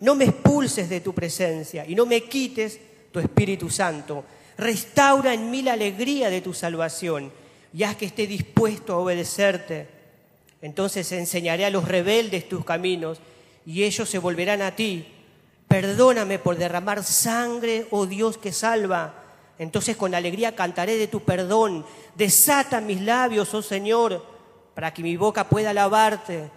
No 0.00 0.14
me 0.14 0.24
expulses 0.24 0.88
de 0.88 1.00
tu 1.00 1.14
presencia 1.14 1.86
y 1.86 1.94
no 1.94 2.06
me 2.06 2.22
quites 2.24 2.80
tu 3.12 3.20
Espíritu 3.20 3.70
Santo. 3.70 4.24
Restaura 4.58 5.32
en 5.32 5.50
mí 5.50 5.62
la 5.62 5.74
alegría 5.74 6.30
de 6.30 6.40
tu 6.40 6.52
salvación 6.52 7.32
y 7.72 7.84
haz 7.84 7.96
que 7.96 8.06
esté 8.06 8.26
dispuesto 8.26 8.92
a 8.92 8.98
obedecerte. 8.98 9.88
Entonces 10.60 11.10
enseñaré 11.12 11.64
a 11.64 11.70
los 11.70 11.86
rebeldes 11.86 12.48
tus 12.48 12.64
caminos 12.64 13.18
y 13.64 13.84
ellos 13.84 14.08
se 14.08 14.18
volverán 14.18 14.62
a 14.62 14.74
ti. 14.74 15.06
Perdóname 15.68 16.38
por 16.38 16.56
derramar 16.56 17.02
sangre, 17.04 17.86
oh 17.90 18.06
Dios 18.06 18.38
que 18.38 18.52
salva. 18.52 19.23
Entonces 19.58 19.96
con 19.96 20.14
alegría 20.14 20.56
cantaré 20.56 20.96
de 20.96 21.06
tu 21.06 21.20
perdón. 21.20 21.86
Desata 22.14 22.80
mis 22.80 23.00
labios, 23.00 23.54
oh 23.54 23.62
Señor, 23.62 24.24
para 24.74 24.92
que 24.92 25.02
mi 25.02 25.16
boca 25.16 25.48
pueda 25.48 25.70
alabarte. 25.70 26.50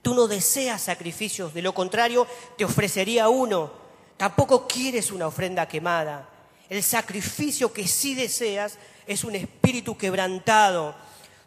Tú 0.00 0.14
no 0.14 0.26
deseas 0.26 0.82
sacrificios, 0.82 1.54
de 1.54 1.62
lo 1.62 1.74
contrario 1.74 2.26
te 2.56 2.64
ofrecería 2.64 3.28
uno. 3.28 3.70
Tampoco 4.16 4.66
quieres 4.66 5.10
una 5.12 5.26
ofrenda 5.26 5.66
quemada. 5.66 6.28
El 6.68 6.82
sacrificio 6.82 7.72
que 7.72 7.86
sí 7.86 8.14
deseas 8.14 8.78
es 9.06 9.24
un 9.24 9.34
espíritu 9.34 9.96
quebrantado. 9.96 10.94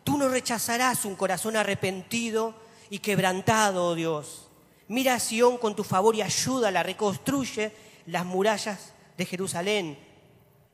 Tú 0.03 0.17
no 0.17 0.29
rechazarás 0.29 1.03
un 1.05 1.15
corazón 1.15 1.57
arrepentido 1.57 2.53
y 2.89 2.99
quebrantado, 2.99 3.87
oh 3.87 3.95
Dios. 3.95 4.47
Mira 4.87 5.15
a 5.15 5.19
Sión 5.19 5.57
con 5.57 5.75
tu 5.75 5.83
favor 5.83 6.15
y 6.15 6.21
ayúdala, 6.21 6.83
reconstruye 6.83 7.73
las 8.05 8.25
murallas 8.25 8.93
de 9.17 9.25
Jerusalén. 9.25 10.04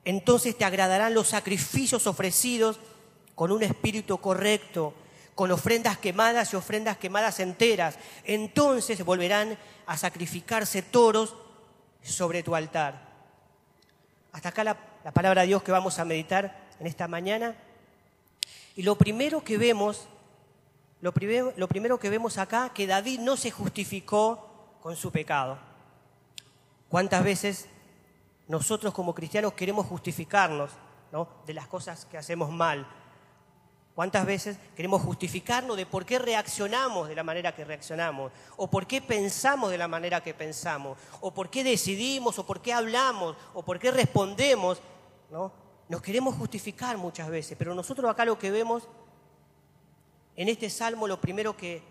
Entonces 0.04 0.58
te 0.58 0.66
agradarán 0.66 1.14
los 1.14 1.28
sacrificios 1.30 2.08
ofrecidos 2.08 2.80
con 3.36 3.52
un 3.52 3.64
espíritu 3.64 4.18
correcto, 4.18 4.94
con 5.36 5.52
ofrendas 5.52 5.98
quemadas 5.98 6.54
y 6.54 6.56
ofrendas 6.56 6.98
quemadas 6.98 7.40
enteras. 7.40 7.98
Entonces 8.24 9.04
volverán 9.04 9.58
a 9.86 9.98
sacrificarse 9.98 10.82
toros 10.82 11.36
sobre 12.02 12.44
tu 12.44 12.56
altar. 12.56 13.10
Hasta 14.32 14.50
acá 14.50 14.64
la, 14.64 14.78
palabra 15.14 15.42
de 15.42 15.48
Dios 15.48 15.64
que 15.64 15.72
vamos 15.72 16.00
a 16.00 16.06
meditar 16.06 16.70
en 16.80 16.88
esta 16.88 17.08
mañana. 17.08 17.56
Y 18.76 18.84
lo 18.84 18.98
primero 18.98 19.44
que 19.44 19.58
vemos, 19.58 20.08
lo 21.02 21.12
primero, 21.12 21.54
lo 21.58 21.68
primero 21.68 22.00
que 22.00 22.10
vemos 22.10 22.38
acá, 22.38 22.72
que 22.74 22.88
David 22.88 23.20
no 23.20 23.38
se 23.38 23.52
justificó 23.52 24.78
con 24.82 24.96
su 24.96 25.12
pecado. 25.12 25.60
¿Cuántas 26.90 27.24
veces 27.24 27.68
nosotros 28.52 28.94
como 28.94 29.16
cristianos 29.16 29.54
queremos 29.54 29.86
justificarnos 29.86 30.72
de 31.48 31.54
las 31.54 31.68
cosas 31.70 32.04
que 32.04 32.18
hacemos 32.18 32.52
mal? 32.52 32.86
¿Cuántas 33.96 34.26
veces 34.26 34.58
queremos 34.76 35.02
justificarnos 35.02 35.78
de 35.78 35.86
por 35.86 36.06
qué 36.06 36.20
reaccionamos 36.20 37.08
de 37.08 37.16
la 37.16 37.24
manera 37.24 37.56
que 37.56 37.64
reaccionamos? 37.64 38.30
¿O 38.58 38.70
por 38.70 38.86
qué 38.88 39.02
pensamos 39.02 39.72
de 39.72 39.78
la 39.78 39.88
manera 39.88 40.22
que 40.22 40.34
pensamos? 40.34 40.98
¿O 41.22 41.34
por 41.34 41.50
qué 41.50 41.64
decidimos? 41.64 42.38
¿O 42.40 42.46
por 42.46 42.62
qué 42.62 42.74
hablamos? 42.74 43.38
¿O 43.54 43.64
por 43.64 43.80
qué 43.80 43.90
respondemos? 43.90 44.82
¿No? 45.30 45.54
Nos 45.88 46.02
queremos 46.02 46.36
justificar 46.36 46.98
muchas 46.98 47.30
veces, 47.30 47.58
pero 47.58 47.74
nosotros 47.74 48.12
acá 48.12 48.26
lo 48.26 48.38
que 48.38 48.52
vemos 48.52 48.84
en 50.36 50.50
este 50.50 50.70
salmo, 50.70 51.08
lo 51.08 51.22
primero 51.22 51.56
que 51.56 51.84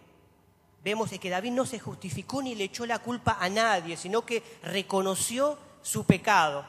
vemos 0.85 1.11
es 1.11 1.21
que 1.21 1.31
David 1.31 1.53
no 1.53 1.65
se 1.65 1.79
justificó 1.79 2.43
ni 2.43 2.55
le 2.55 2.65
echó 2.65 2.85
la 2.85 2.99
culpa 2.99 3.39
a 3.41 3.49
nadie, 3.49 3.97
sino 3.97 4.27
que 4.27 4.43
reconoció 4.63 5.70
su 5.83 6.05
pecado. 6.05 6.65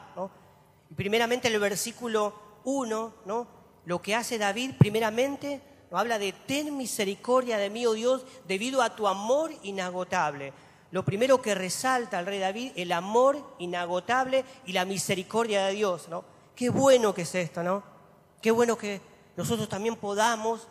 Y 0.90 0.94
primeramente 0.94 1.48
el 1.48 1.58
versículo 1.58 2.34
1, 2.64 3.14
¿no? 3.26 3.46
Lo 3.84 4.00
que 4.00 4.14
hace 4.14 4.38
David 4.38 4.74
primeramente 4.78 5.60
nos 5.90 6.00
habla 6.00 6.18
de 6.18 6.32
ten 6.32 6.76
misericordia 6.76 7.58
de 7.58 7.68
mí, 7.68 7.84
oh 7.86 7.92
Dios, 7.92 8.24
debido 8.46 8.80
a 8.80 8.94
tu 8.96 9.08
amor 9.08 9.52
inagotable. 9.62 10.52
Lo 10.90 11.04
primero 11.04 11.40
que 11.40 11.54
resalta 11.54 12.20
el 12.20 12.26
rey 12.26 12.38
David, 12.38 12.72
el 12.76 12.92
amor 12.92 13.54
inagotable 13.58 14.44
y 14.66 14.72
la 14.72 14.84
misericordia 14.84 15.66
de 15.66 15.72
Dios, 15.72 16.08
¿no? 16.08 16.24
Qué 16.54 16.68
bueno 16.70 17.14
que 17.14 17.22
es 17.22 17.34
esto, 17.34 17.62
¿no? 17.62 17.82
Qué 18.40 18.50
bueno 18.50 18.76
que 18.76 19.00
nosotros 19.36 19.68
también 19.68 19.96
podamos 19.96 20.68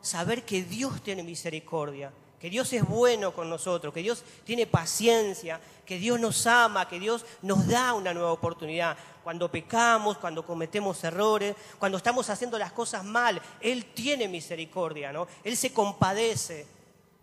saber 0.00 0.44
que 0.44 0.62
Dios 0.62 1.02
tiene 1.02 1.22
misericordia, 1.22 2.12
que 2.42 2.50
Dios 2.50 2.72
es 2.72 2.84
bueno 2.84 3.30
con 3.30 3.48
nosotros, 3.48 3.94
que 3.94 4.02
Dios 4.02 4.24
tiene 4.42 4.66
paciencia, 4.66 5.60
que 5.86 5.96
Dios 5.96 6.18
nos 6.18 6.44
ama, 6.48 6.88
que 6.88 6.98
Dios 6.98 7.24
nos 7.40 7.68
da 7.68 7.94
una 7.94 8.12
nueva 8.12 8.32
oportunidad 8.32 8.96
cuando 9.22 9.48
pecamos, 9.48 10.18
cuando 10.18 10.44
cometemos 10.44 11.04
errores, 11.04 11.54
cuando 11.78 11.98
estamos 11.98 12.28
haciendo 12.30 12.58
las 12.58 12.72
cosas 12.72 13.04
mal, 13.04 13.40
Él 13.60 13.84
tiene 13.94 14.26
misericordia, 14.26 15.12
¿no? 15.12 15.28
Él 15.44 15.56
se 15.56 15.72
compadece, 15.72 16.66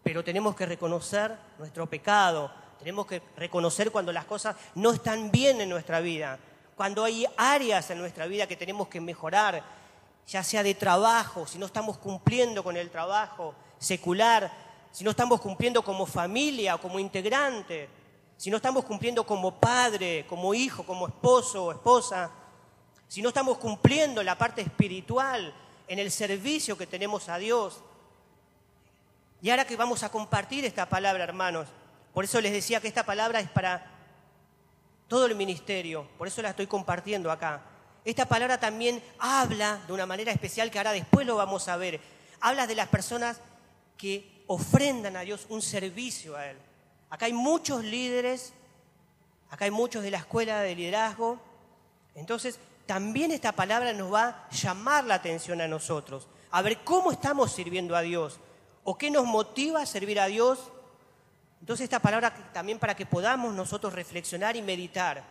pero 0.02 0.24
tenemos 0.24 0.56
que 0.56 0.66
reconocer 0.66 1.36
nuestro 1.58 1.86
pecado, 1.86 2.50
tenemos 2.80 3.06
que 3.06 3.22
reconocer 3.36 3.92
cuando 3.92 4.14
las 4.14 4.24
cosas 4.24 4.56
no 4.76 4.94
están 4.94 5.32
bien 5.32 5.60
en 5.60 5.68
nuestra 5.68 6.00
vida, 6.00 6.40
cuando 6.78 7.04
hay 7.04 7.26
áreas 7.36 7.90
en 7.90 8.00
nuestra 8.00 8.26
vida 8.26 8.48
que 8.48 8.56
tenemos 8.56 8.88
que 8.88 9.02
mejorar, 9.02 9.62
ya 10.26 10.46
sea 10.46 10.64
de 10.64 10.76
trabajo, 10.76 11.46
si 11.46 11.58
no 11.58 11.66
estamos 11.66 11.98
cumpliendo 11.98 12.64
con 12.64 12.78
el 12.78 12.90
trabajo 12.90 13.54
secular, 13.80 14.69
si 14.91 15.03
no 15.03 15.12
estamos 15.12 15.39
cumpliendo 15.39 15.84
como 15.84 16.05
familia 16.05 16.77
como 16.77 17.00
integrante, 17.00 17.89
si 18.38 18.50
no 18.50 18.58
estamos 18.58 18.86
cumpliendo 18.86 19.25
como 19.25 19.60
padre, 19.60 20.25
como 20.27 20.53
hijo, 20.53 20.84
como 20.84 21.08
esposo 21.08 21.65
o 21.65 21.72
esposa, 21.72 22.31
si 23.08 23.22
no 23.22 23.29
estamos 23.29 23.58
cumpliendo 23.58 24.24
la 24.24 24.38
parte 24.38 24.62
espiritual 24.62 25.53
en 25.88 26.00
el 26.00 26.12
servicio 26.12 26.77
que 26.77 26.88
tenemos 26.88 27.27
a 27.27 27.38
Dios. 27.38 27.81
Y 29.41 29.50
ahora 29.50 29.65
que 29.65 29.75
vamos 29.75 30.03
a 30.03 30.10
compartir 30.10 30.63
esta 30.63 30.88
palabra, 30.88 31.24
hermanos, 31.24 31.67
por 32.13 32.24
eso 32.24 32.39
les 32.39 32.51
decía 32.51 32.79
que 32.79 32.88
esta 32.88 33.05
palabra 33.05 33.39
es 33.39 33.50
para 33.50 33.91
todo 35.08 35.25
el 35.25 35.36
ministerio, 35.36 36.08
por 36.17 36.27
eso 36.27 36.41
la 36.41 36.51
estoy 36.51 36.67
compartiendo 36.67 37.31
acá. 37.31 37.62
Esta 38.05 38.25
palabra 38.27 38.60
también 38.60 39.03
habla 39.17 39.81
de 39.88 39.93
una 39.93 40.05
manera 40.05 40.31
especial 40.31 40.72
que 40.72 40.77
ahora 40.77 40.91
después 40.91 41.27
lo 41.27 41.36
vamos 41.36 41.67
a 41.67 41.77
ver. 41.77 42.00
Habla 42.39 42.67
de 42.67 42.75
las 42.75 42.88
personas 42.88 43.41
que 43.98 44.38
ofrendan 44.51 45.15
a 45.15 45.22
Dios 45.22 45.46
un 45.50 45.62
servicio 45.62 46.36
a 46.36 46.48
Él. 46.48 46.58
Acá 47.12 47.27
hay 47.27 47.34
muchos 47.34 47.84
líderes, 47.84 48.51
acá 49.51 49.65
hay 49.65 49.72
muchos 49.72 50.01
de 50.01 50.10
la 50.10 50.18
escuela 50.18 50.62
de 50.62 50.75
liderazgo. 50.75 51.39
Entonces, 52.15 52.58
también 52.88 53.32
esta 53.32 53.51
palabra 53.51 53.94
nos 53.94 54.12
va 54.12 54.27
a 54.27 54.50
llamar 54.50 55.06
la 55.06 55.15
atención 55.15 55.62
a 55.62 55.68
nosotros, 55.68 56.27
a 56.50 56.63
ver 56.63 56.79
cómo 56.79 57.12
estamos 57.12 57.51
sirviendo 57.51 57.96
a 57.96 58.01
Dios 58.01 58.39
o 58.84 58.98
qué 58.98 59.12
nos 59.12 59.25
motiva 59.25 59.84
a 59.84 59.86
servir 59.86 60.20
a 60.20 60.25
Dios. 60.25 60.72
Entonces, 61.60 61.84
esta 61.84 62.00
palabra 62.00 62.51
también 62.51 62.79
para 62.79 62.96
que 62.96 63.06
podamos 63.06 63.53
nosotros 63.53 63.94
reflexionar 63.94 64.56
y 64.56 64.63
meditar. 64.63 65.24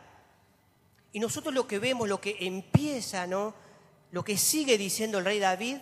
Y 1.12 1.18
nosotros 1.18 1.52
lo 1.52 1.66
que 1.66 1.80
vemos, 1.80 2.08
lo 2.08 2.20
que 2.20 2.36
empieza, 2.38 3.26
¿no? 3.26 3.52
Lo 4.12 4.22
que 4.22 4.38
sigue 4.38 4.78
diciendo 4.78 5.18
el 5.18 5.24
rey 5.24 5.40
David, 5.40 5.78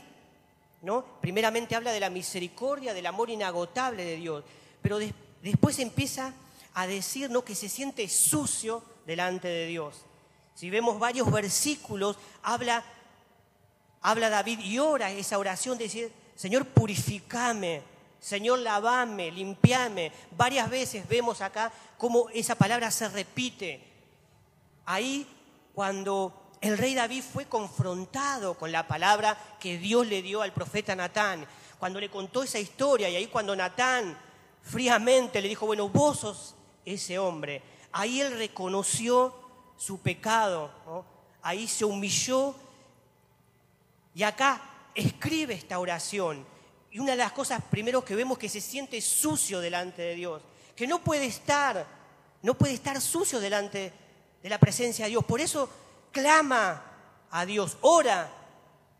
¿no? 0.82 1.04
Primeramente 1.20 1.74
habla 1.74 1.92
de 1.92 2.00
la 2.00 2.10
misericordia, 2.10 2.94
del 2.94 3.06
amor 3.06 3.30
inagotable 3.30 4.04
de 4.04 4.16
Dios, 4.16 4.44
pero 4.82 4.98
después 5.42 5.78
empieza 5.78 6.34
a 6.74 6.86
decir 6.86 7.30
que 7.44 7.54
se 7.54 7.68
siente 7.68 8.08
sucio 8.08 8.82
delante 9.06 9.48
de 9.48 9.66
Dios. 9.66 10.04
Si 10.54 10.70
vemos 10.70 10.98
varios 10.98 11.30
versículos, 11.30 12.16
habla, 12.42 12.84
habla 14.00 14.30
David 14.30 14.60
y 14.60 14.78
ora 14.78 15.10
esa 15.10 15.38
oración 15.38 15.78
de 15.78 15.84
decir, 15.84 16.12
Señor, 16.34 16.66
purificame, 16.66 17.82
Señor, 18.20 18.58
lavame, 18.60 19.30
limpiame. 19.30 20.10
Varias 20.36 20.68
veces 20.68 21.06
vemos 21.08 21.40
acá 21.40 21.72
cómo 21.96 22.28
esa 22.30 22.54
palabra 22.54 22.90
se 22.90 23.08
repite. 23.08 23.82
Ahí 24.84 25.26
cuando 25.74 26.45
el 26.60 26.78
rey 26.78 26.94
David 26.94 27.22
fue 27.22 27.46
confrontado 27.46 28.54
con 28.54 28.72
la 28.72 28.88
palabra 28.88 29.36
que 29.60 29.78
Dios 29.78 30.06
le 30.06 30.22
dio 30.22 30.42
al 30.42 30.52
profeta 30.52 30.96
Natán, 30.96 31.46
cuando 31.78 32.00
le 32.00 32.10
contó 32.10 32.42
esa 32.42 32.58
historia 32.58 33.08
y 33.08 33.16
ahí 33.16 33.26
cuando 33.26 33.54
Natán 33.54 34.18
fríamente 34.62 35.40
le 35.40 35.48
dijo, 35.48 35.66
bueno, 35.66 35.88
vos 35.88 36.20
sos 36.20 36.54
ese 36.84 37.18
hombre. 37.18 37.62
Ahí 37.92 38.20
él 38.20 38.36
reconoció 38.36 39.34
su 39.76 40.00
pecado, 40.00 41.04
ahí 41.42 41.68
se 41.68 41.84
humilló 41.84 42.54
y 44.14 44.22
acá 44.22 44.62
escribe 44.94 45.54
esta 45.54 45.78
oración. 45.78 46.44
Y 46.90 46.98
una 46.98 47.12
de 47.12 47.18
las 47.18 47.32
cosas 47.32 47.62
primero 47.70 48.04
que 48.04 48.16
vemos 48.16 48.38
que 48.38 48.48
se 48.48 48.60
siente 48.60 49.00
sucio 49.02 49.60
delante 49.60 50.00
de 50.00 50.14
Dios, 50.14 50.42
que 50.74 50.86
no 50.86 51.04
puede 51.04 51.26
estar, 51.26 51.86
no 52.42 52.54
puede 52.54 52.72
estar 52.72 53.00
sucio 53.00 53.38
delante 53.38 53.92
de 54.42 54.48
la 54.48 54.58
presencia 54.58 55.04
de 55.04 55.10
Dios. 55.10 55.24
Por 55.24 55.40
eso 55.40 55.68
clama 56.16 56.82
a 57.30 57.44
Dios, 57.44 57.76
ora, 57.82 58.32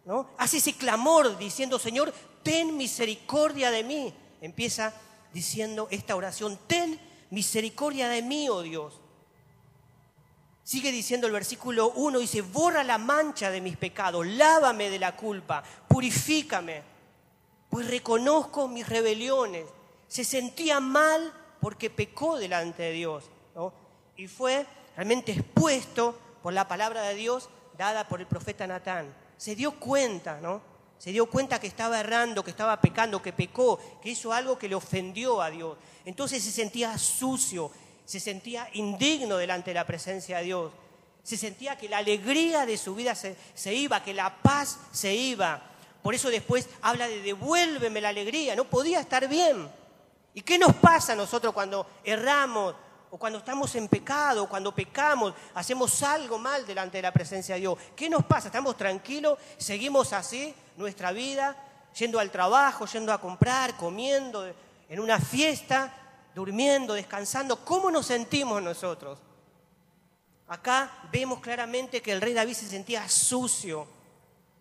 ¿no? 0.04 0.28
Hace 0.36 0.58
ese 0.58 0.74
clamor 0.74 1.38
diciendo, 1.38 1.78
Señor, 1.78 2.12
ten 2.42 2.76
misericordia 2.76 3.70
de 3.70 3.82
mí. 3.84 4.12
Empieza 4.42 4.92
diciendo 5.32 5.88
esta 5.90 6.14
oración, 6.14 6.58
ten 6.66 7.00
misericordia 7.30 8.10
de 8.10 8.20
mí, 8.20 8.50
oh 8.50 8.60
Dios. 8.60 9.00
Sigue 10.62 10.92
diciendo 10.92 11.26
el 11.26 11.32
versículo 11.32 11.90
1, 11.92 12.18
dice, 12.18 12.42
borra 12.42 12.84
la 12.84 12.98
mancha 12.98 13.50
de 13.50 13.62
mis 13.62 13.78
pecados, 13.78 14.26
lávame 14.26 14.90
de 14.90 14.98
la 14.98 15.16
culpa, 15.16 15.64
purifícame, 15.88 16.82
pues 17.70 17.88
reconozco 17.88 18.68
mis 18.68 18.86
rebeliones. 18.86 19.64
Se 20.06 20.22
sentía 20.22 20.80
mal 20.80 21.32
porque 21.62 21.88
pecó 21.88 22.36
delante 22.36 22.82
de 22.82 22.92
Dios, 22.92 23.24
Y 24.16 24.28
fue 24.28 24.66
realmente 24.94 25.32
expuesto 25.32 26.25
por 26.46 26.52
la 26.52 26.68
palabra 26.68 27.02
de 27.02 27.16
Dios 27.16 27.48
dada 27.76 28.06
por 28.06 28.20
el 28.20 28.28
profeta 28.28 28.68
Natán. 28.68 29.12
Se 29.36 29.56
dio 29.56 29.80
cuenta, 29.80 30.40
¿no? 30.40 30.62
Se 30.96 31.10
dio 31.10 31.28
cuenta 31.28 31.58
que 31.58 31.66
estaba 31.66 31.98
errando, 31.98 32.44
que 32.44 32.52
estaba 32.52 32.80
pecando, 32.80 33.20
que 33.20 33.32
pecó, 33.32 33.80
que 34.00 34.10
hizo 34.10 34.32
algo 34.32 34.56
que 34.56 34.68
le 34.68 34.76
ofendió 34.76 35.42
a 35.42 35.50
Dios. 35.50 35.76
Entonces 36.04 36.44
se 36.44 36.52
sentía 36.52 36.96
sucio, 36.98 37.72
se 38.04 38.20
sentía 38.20 38.68
indigno 38.74 39.38
delante 39.38 39.70
de 39.70 39.74
la 39.74 39.88
presencia 39.88 40.38
de 40.38 40.44
Dios. 40.44 40.72
Se 41.24 41.36
sentía 41.36 41.76
que 41.76 41.88
la 41.88 41.98
alegría 41.98 42.64
de 42.64 42.78
su 42.78 42.94
vida 42.94 43.16
se, 43.16 43.36
se, 43.56 43.74
iba, 43.74 44.04
que 44.04 44.14
la 44.14 44.40
paz 44.40 44.78
se 44.92 45.12
iba. 45.12 45.60
Por 46.00 46.14
eso 46.14 46.30
después 46.30 46.68
habla 46.80 47.08
de 47.08 47.22
devuélveme 47.22 48.00
la 48.00 48.10
alegría. 48.10 48.54
No 48.54 48.70
podía 48.70 49.00
estar 49.00 49.26
bien. 49.26 49.68
¿Y 50.32 50.42
qué 50.42 50.58
nos 50.58 50.76
pasa 50.76 51.14
a 51.14 51.16
nosotros 51.16 51.52
cuando 51.52 51.90
erramos 52.04 52.76
o 53.10 53.18
cuando 53.18 53.38
estamos 53.38 53.74
en 53.74 53.88
pecado, 53.88 54.48
cuando 54.48 54.74
pecamos, 54.74 55.34
hacemos 55.54 56.02
algo 56.02 56.38
mal 56.38 56.66
delante 56.66 56.98
de 56.98 57.02
la 57.02 57.12
presencia 57.12 57.54
de 57.54 57.62
Dios? 57.62 57.78
¿Qué 57.94 58.08
nos 58.08 58.24
pasa? 58.24 58.48
¿Estamos 58.48 58.76
tranquilos? 58.76 59.38
¿Seguimos 59.56 60.12
así 60.12 60.54
nuestra 60.76 61.12
vida? 61.12 61.56
Yendo 61.98 62.18
al 62.18 62.30
trabajo, 62.30 62.86
yendo 62.86 63.12
a 63.12 63.20
comprar, 63.20 63.76
comiendo, 63.76 64.46
en 64.88 65.00
una 65.00 65.18
fiesta, 65.18 65.92
durmiendo, 66.34 66.94
descansando, 66.94 67.64
¿cómo 67.64 67.90
nos 67.90 68.06
sentimos 68.06 68.62
nosotros? 68.62 69.18
Acá 70.48 70.90
vemos 71.10 71.40
claramente 71.40 72.02
que 72.02 72.12
el 72.12 72.20
rey 72.20 72.34
David 72.34 72.54
se 72.54 72.68
sentía 72.68 73.08
sucio, 73.08 73.88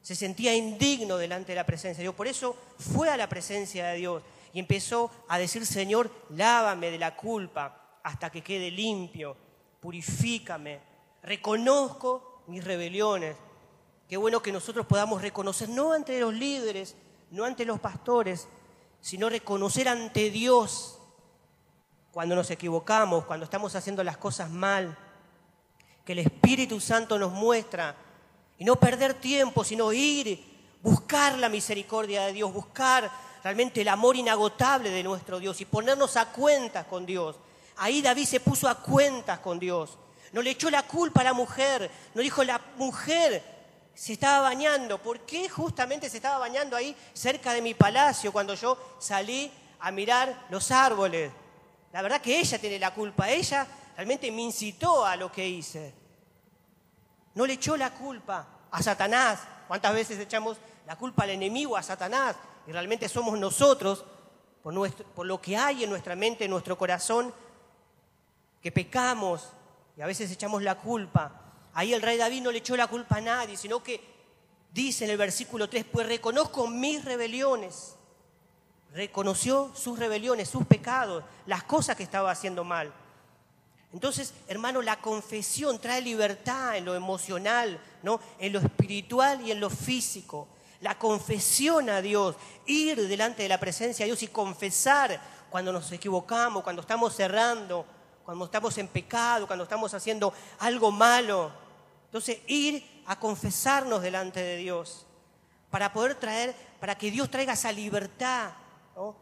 se 0.02 0.16
sentía 0.16 0.56
indigno 0.56 1.18
delante 1.18 1.52
de 1.52 1.58
la 1.58 1.66
presencia 1.66 1.98
de 1.98 2.04
Dios. 2.04 2.16
Por 2.16 2.28
eso 2.28 2.56
fue 2.80 3.10
a 3.10 3.18
la 3.18 3.28
presencia 3.28 3.88
de 3.88 3.98
Dios 3.98 4.24
y 4.54 4.60
empezó 4.60 5.12
a 5.28 5.38
decir, 5.38 5.66
Señor, 5.66 6.10
lávame 6.30 6.90
de 6.90 6.98
la 6.98 7.16
culpa 7.16 7.85
hasta 8.06 8.30
que 8.30 8.44
quede 8.44 8.70
limpio, 8.70 9.36
purifícame, 9.80 10.80
reconozco 11.24 12.44
mis 12.46 12.64
rebeliones. 12.64 13.36
Qué 14.08 14.16
bueno 14.16 14.44
que 14.44 14.52
nosotros 14.52 14.86
podamos 14.86 15.24
reconocer, 15.24 15.70
no 15.70 15.92
ante 15.92 16.20
los 16.20 16.32
líderes, 16.32 16.96
no 17.32 17.46
ante 17.46 17.66
los 17.66 17.80
pastores, 17.80 18.48
sino 19.02 19.28
reconocer 19.28 19.88
ante 19.88 20.30
Dios 20.30 21.00
cuando 22.12 22.36
nos 22.36 22.52
equivocamos, 22.52 23.26
cuando 23.26 23.46
estamos 23.46 23.76
haciendo 23.76 24.04
las 24.04 24.18
cosas 24.18 24.52
mal, 24.52 24.96
que 26.06 26.12
el 26.12 26.20
Espíritu 26.20 26.80
Santo 26.80 27.18
nos 27.18 27.32
muestra, 27.32 27.96
y 28.60 28.66
no 28.66 28.76
perder 28.76 29.16
tiempo, 29.16 29.64
sino 29.64 29.92
ir, 29.92 30.78
buscar 30.84 31.40
la 31.40 31.50
misericordia 31.50 32.28
de 32.28 32.34
Dios, 32.34 32.54
buscar 32.54 33.10
realmente 33.44 33.82
el 33.82 33.88
amor 33.88 34.16
inagotable 34.16 34.92
de 34.92 35.02
nuestro 35.02 35.40
Dios 35.40 35.60
y 35.60 35.66
ponernos 35.66 36.18
a 36.18 36.32
cuentas 36.32 36.86
con 36.86 37.08
Dios. 37.08 37.40
Ahí 37.78 38.02
David 38.02 38.26
se 38.26 38.40
puso 38.40 38.68
a 38.68 38.76
cuentas 38.76 39.40
con 39.40 39.60
Dios. 39.60 39.98
No 40.32 40.42
le 40.42 40.52
echó 40.52 40.70
la 40.70 40.84
culpa 40.84 41.22
a 41.22 41.26
la 41.26 41.34
mujer, 41.34 41.90
no 42.14 42.22
dijo 42.22 42.44
la 42.44 42.60
mujer 42.78 43.56
se 43.96 44.14
estaba 44.14 44.42
bañando. 44.42 45.02
¿Por 45.02 45.22
qué 45.22 45.50
justamente 45.50 46.10
se 46.10 46.18
estaba 46.18 46.38
bañando 46.38 46.76
ahí 46.76 46.96
cerca 47.14 47.54
de 47.54 47.62
mi 47.62 47.74
palacio 47.74 48.32
cuando 48.32 48.54
yo 48.54 48.78
salí 49.00 49.52
a 49.80 49.90
mirar 49.92 50.48
los 50.50 50.70
árboles? 50.70 51.32
La 51.94 52.02
verdad 52.02 52.22
que 52.22 52.38
ella 52.38 52.60
tiene 52.60 52.78
la 52.78 52.94
culpa. 52.94 53.30
Ella 53.30 53.66
realmente 53.96 54.30
me 54.32 54.42
incitó 54.42 55.06
a 55.06 55.16
lo 55.16 55.32
que 55.32 55.48
hice. 55.48 55.94
No 57.34 57.46
le 57.46 57.54
echó 57.54 57.78
la 57.78 57.94
culpa 57.94 58.48
a 58.70 58.84
Satanás. 58.84 59.40
¿Cuántas 59.68 59.94
veces 59.94 60.20
echamos 60.20 60.58
la 60.86 60.98
culpa 60.98 61.24
al 61.24 61.30
enemigo, 61.30 61.78
a 61.78 61.84
Satanás? 61.84 62.36
Y 62.68 62.72
realmente 62.72 63.08
somos 63.08 63.40
nosotros, 63.40 64.04
por, 64.62 64.92
por 64.92 65.26
lo 65.26 65.42
que 65.42 65.56
hay 65.56 65.86
en 65.86 65.90
nuestra 65.90 66.16
mente, 66.16 66.46
en 66.46 66.52
nuestro 66.52 66.78
corazón, 66.78 67.34
que 68.66 68.72
pecamos 68.72 69.50
y 69.96 70.02
a 70.02 70.08
veces 70.08 70.32
echamos 70.32 70.64
la 70.64 70.80
culpa. 70.80 71.40
Ahí 71.76 71.94
el 71.94 72.02
rey 72.02 72.18
David 72.18 72.42
no 72.42 72.52
le 72.52 72.58
echó 72.58 72.76
la 72.76 72.88
culpa 72.88 73.18
a 73.18 73.22
nadie, 73.22 73.58
sino 73.58 73.84
que 73.84 74.02
dice 74.74 75.06
en 75.06 75.12
el 75.12 75.18
versículo 75.18 75.70
3, 75.70 75.86
pues 75.86 76.08
reconozco 76.08 76.66
mis 76.66 77.06
rebeliones 77.06 77.96
reconoció 78.92 79.72
sus 79.76 80.00
rebeliones, 80.00 80.50
sus 80.50 80.66
pecados, 80.66 81.24
las 81.46 81.64
cosas 81.66 81.96
que 81.96 82.02
estaba 82.02 82.32
haciendo 82.32 82.64
mal. 82.64 82.92
Entonces, 83.94 84.34
hermano, 84.48 84.82
la 84.82 85.00
confesión 85.00 85.80
trae 85.80 86.02
libertad 86.02 86.76
en 86.76 86.86
lo 86.86 86.96
emocional, 86.96 87.80
¿no? 88.02 88.20
en 88.40 88.52
lo 88.52 88.58
espiritual 88.58 89.46
y 89.46 89.52
en 89.52 89.60
lo 89.60 89.70
físico. 89.70 90.48
La 90.82 90.98
confesión 90.98 91.92
a 91.92 92.02
Dios, 92.02 92.36
ir 92.66 93.08
delante 93.08 93.44
de 93.44 93.50
la 93.50 93.60
presencia 93.60 94.06
de 94.06 94.08
Dios 94.08 94.24
y 94.24 94.28
confesar 94.30 95.22
cuando 95.52 95.72
nos 95.72 95.92
equivocamos, 95.92 96.64
cuando 96.64 96.82
estamos 96.82 97.16
cerrando, 97.16 97.86
cuando 98.26 98.46
estamos 98.46 98.76
en 98.80 98.88
pecado, 98.88 99.46
cuando 99.46 99.64
estamos 99.64 99.94
haciendo 99.94 100.34
algo 100.60 100.92
malo. 100.92 101.52
Entonces, 102.06 102.40
ir 102.48 103.04
a 103.06 103.20
confesarnos 103.20 104.02
delante 104.02 104.42
de 104.42 104.58
Dios 104.58 105.06
para 105.70 105.94
poder 105.94 106.16
traer, 106.16 106.56
para 106.80 106.98
que 106.98 107.12
Dios 107.12 107.30
traiga 107.30 107.54
esa 107.54 107.72
libertad 107.72 108.52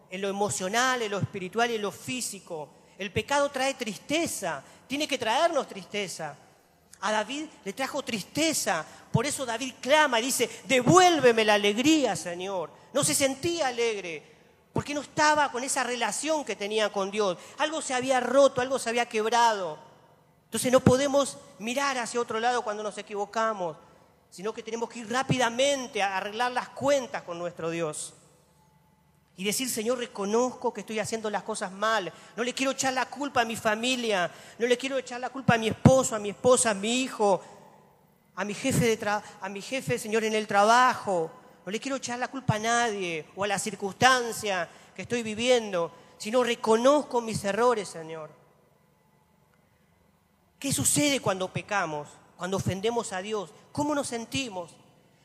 en 0.10 0.22
lo 0.22 0.30
emocional, 0.30 1.02
en 1.02 1.12
lo 1.12 1.20
espiritual 1.20 1.70
y 1.72 1.76
en 1.76 1.82
lo 1.82 1.92
físico. 1.92 2.70
El 2.98 3.12
pecado 3.12 3.50
trae 3.50 3.74
tristeza, 3.74 4.64
tiene 4.88 5.08
que 5.08 5.18
traernos 5.18 5.68
tristeza. 5.68 6.38
A 7.02 7.12
David 7.12 7.48
le 7.66 7.74
trajo 7.74 8.02
tristeza, 8.04 8.86
por 9.12 9.26
eso 9.26 9.46
David 9.46 9.74
clama 9.82 10.22
y 10.22 10.26
dice, 10.26 10.50
devuélveme 10.66 11.44
la 11.44 11.56
alegría, 11.56 12.16
Señor. 12.16 12.72
No 12.94 13.04
se 13.04 13.14
sentía 13.14 13.68
alegre, 13.68 14.33
porque 14.74 14.96
no 14.96 15.02
estaba 15.02 15.52
con 15.52 15.64
esa 15.64 15.84
relación 15.84 16.44
que 16.44 16.56
tenía 16.56 16.92
con 16.92 17.12
Dios. 17.12 17.38
Algo 17.60 17.82
se 17.82 17.94
había 17.94 18.20
roto, 18.20 18.60
algo 18.60 18.80
se 18.80 18.90
había 18.90 19.08
quebrado. 19.08 19.78
Entonces 20.46 20.72
no 20.72 20.80
podemos 20.80 21.38
mirar 21.60 21.98
hacia 22.00 22.20
otro 22.20 22.40
lado 22.40 22.64
cuando 22.64 22.82
nos 22.82 22.98
equivocamos, 22.98 23.78
sino 24.32 24.52
que 24.52 24.64
tenemos 24.64 24.90
que 24.90 25.00
ir 25.00 25.12
rápidamente 25.12 26.02
a 26.02 26.18
arreglar 26.18 26.52
las 26.52 26.70
cuentas 26.70 27.22
con 27.22 27.38
nuestro 27.38 27.70
Dios. 27.70 28.16
Y 29.36 29.44
decir, 29.44 29.70
Señor, 29.70 30.00
reconozco 30.00 30.74
que 30.74 30.82
estoy 30.82 31.00
haciendo 31.00 31.30
las 31.30 31.44
cosas 31.44 31.72
mal. 31.72 32.12
No 32.36 32.44
le 32.44 32.54
quiero 32.54 32.72
echar 32.72 32.94
la 32.94 33.08
culpa 33.08 33.42
a 33.42 33.46
mi 33.46 33.56
familia. 33.56 34.30
No 34.58 34.68
le 34.68 34.78
quiero 34.78 34.98
echar 34.98 35.20
la 35.20 35.30
culpa 35.30 35.56
a 35.56 35.58
mi 35.58 35.68
esposo, 35.68 36.16
a 36.16 36.20
mi 36.20 36.30
esposa, 36.30 36.72
a 36.72 36.74
mi 36.76 37.02
hijo, 37.02 37.42
a 38.36 38.46
mi 38.46 38.54
jefe, 38.54 38.96
de 38.96 39.22
a 39.42 39.50
mi 39.50 39.62
jefe 39.62 40.00
Señor, 40.00 40.24
en 40.24 40.34
el 40.34 40.48
trabajo. 40.48 41.32
No 41.66 41.72
le 41.72 41.80
quiero 41.80 41.98
echar 41.98 42.20
la 42.20 42.30
culpa 42.30 42.56
a 42.56 42.60
nadie 42.60 43.26
o 43.36 43.44
a 43.44 43.48
la 43.48 43.60
circunstancia 43.60 44.70
que 44.96 45.04
estoy 45.04 45.24
viviendo, 45.24 45.92
sino 46.18 46.44
reconozco 46.44 47.22
mis 47.22 47.44
errores, 47.44 47.90
Señor. 47.90 48.30
¿Qué 50.60 50.72
sucede 50.72 51.20
cuando 51.20 51.52
pecamos, 51.52 52.08
cuando 52.38 52.58
ofendemos 52.58 53.14
a 53.14 53.22
Dios? 53.22 53.52
¿Cómo 53.72 53.96
nos 53.96 54.08
sentimos? 54.08 54.76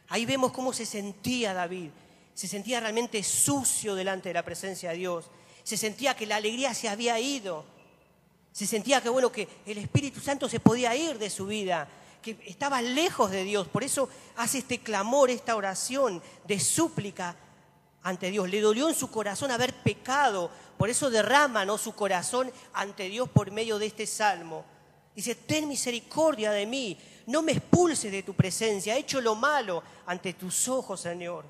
Ahí 0.09 0.27
vemos 0.27 0.53
cómo 0.53 0.72
se 0.72 0.87
sentía 0.87 1.55
David 1.55 1.90
se 2.38 2.46
sentía 2.46 2.79
realmente 2.79 3.20
sucio 3.24 3.96
delante 3.96 4.29
de 4.29 4.35
la 4.35 4.44
presencia 4.44 4.90
de 4.90 4.98
Dios, 4.98 5.29
se 5.64 5.77
sentía 5.77 6.14
que 6.14 6.24
la 6.24 6.37
alegría 6.37 6.72
se 6.72 6.88
había 6.88 7.18
ido, 7.18 7.64
se 8.53 8.64
sentía 8.64 9.01
que 9.01 9.09
bueno 9.09 9.33
que 9.33 9.48
el 9.66 9.79
Espíritu 9.79 10.20
Santo 10.20 10.48
se 10.48 10.61
podía 10.61 10.94
ir 10.94 11.18
de 11.18 11.31
su 11.31 11.46
vida, 11.46 11.88
que 12.22 12.38
estaba 12.46 12.83
lejos 12.83 13.31
de 13.31 13.44
Dios, 13.44 13.68
por 13.68 13.85
eso 13.85 14.09
hace 14.37 14.59
este 14.59 14.81
clamor, 14.81 15.31
esta 15.31 15.57
oración 15.57 16.22
de 16.46 16.61
súplica 16.61 17.37
ante 18.02 18.31
Dios. 18.31 18.48
Le 18.48 18.61
dolió 18.61 18.88
en 18.88 18.94
su 18.94 19.11
corazón 19.11 19.50
haber 19.50 19.74
pecado, 19.83 20.50
por 20.76 20.88
eso 20.88 21.11
derrama 21.11 21.64
¿no? 21.64 21.78
su 21.78 21.94
corazón 21.94 22.50
ante 22.72 23.09
Dios 23.09 23.28
por 23.28 23.50
medio 23.50 23.78
de 23.78 23.87
este 23.87 24.07
salmo. 24.07 24.64
Dice, 25.14 25.35
ten 25.35 25.66
misericordia 25.68 26.52
de 26.52 26.66
mí, 26.66 26.98
no 27.26 27.42
me 27.42 27.52
expulses 27.52 28.12
de 28.12 28.22
tu 28.22 28.35
presencia, 28.35 28.94
he 28.94 29.00
hecho 29.00 29.20
lo 29.20 29.35
malo 29.35 29.83
ante 30.07 30.35
tus 30.35 30.68
ojos, 30.68 31.00
Señor. 31.00 31.44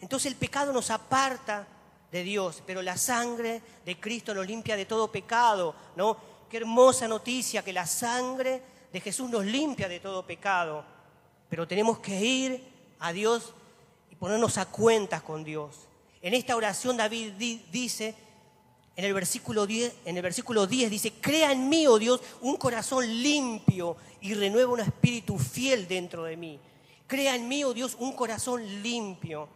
Entonces 0.00 0.30
el 0.30 0.38
pecado 0.38 0.72
nos 0.72 0.90
aparta 0.90 1.66
de 2.12 2.22
Dios, 2.22 2.62
pero 2.64 2.82
la 2.82 2.96
sangre 2.96 3.60
de 3.84 3.98
Cristo 3.98 4.32
nos 4.34 4.46
limpia 4.46 4.76
de 4.76 4.86
todo 4.86 5.10
pecado, 5.10 5.74
¿no? 5.96 6.16
Qué 6.48 6.58
hermosa 6.58 7.08
noticia 7.08 7.64
que 7.64 7.72
la 7.72 7.86
sangre 7.86 8.62
de 8.92 9.00
Jesús 9.00 9.30
nos 9.30 9.44
limpia 9.44 9.88
de 9.88 10.00
todo 10.00 10.26
pecado. 10.26 10.84
Pero 11.48 11.66
tenemos 11.66 11.98
que 11.98 12.20
ir 12.20 12.62
a 12.98 13.12
Dios 13.12 13.52
y 14.10 14.16
ponernos 14.16 14.58
a 14.58 14.66
cuentas 14.66 15.22
con 15.22 15.44
Dios. 15.44 15.88
En 16.22 16.34
esta 16.34 16.56
oración 16.56 16.96
David 16.96 17.32
dice, 17.70 18.14
en 18.96 19.04
el 19.04 19.14
versículo 19.14 19.66
10, 19.66 19.94
en 20.06 20.16
el 20.16 20.22
versículo 20.22 20.66
10 20.66 20.90
dice, 20.90 21.12
crea 21.20 21.52
en 21.52 21.68
mí, 21.68 21.86
oh 21.86 21.98
Dios, 21.98 22.20
un 22.40 22.56
corazón 22.56 23.06
limpio 23.22 23.96
y 24.20 24.34
renueva 24.34 24.72
un 24.72 24.80
espíritu 24.80 25.38
fiel 25.38 25.86
dentro 25.86 26.24
de 26.24 26.36
mí. 26.36 26.58
Crea 27.06 27.36
en 27.36 27.46
mí, 27.46 27.62
oh 27.62 27.74
Dios, 27.74 27.96
un 28.00 28.12
corazón 28.12 28.64
limpio. 28.82 29.48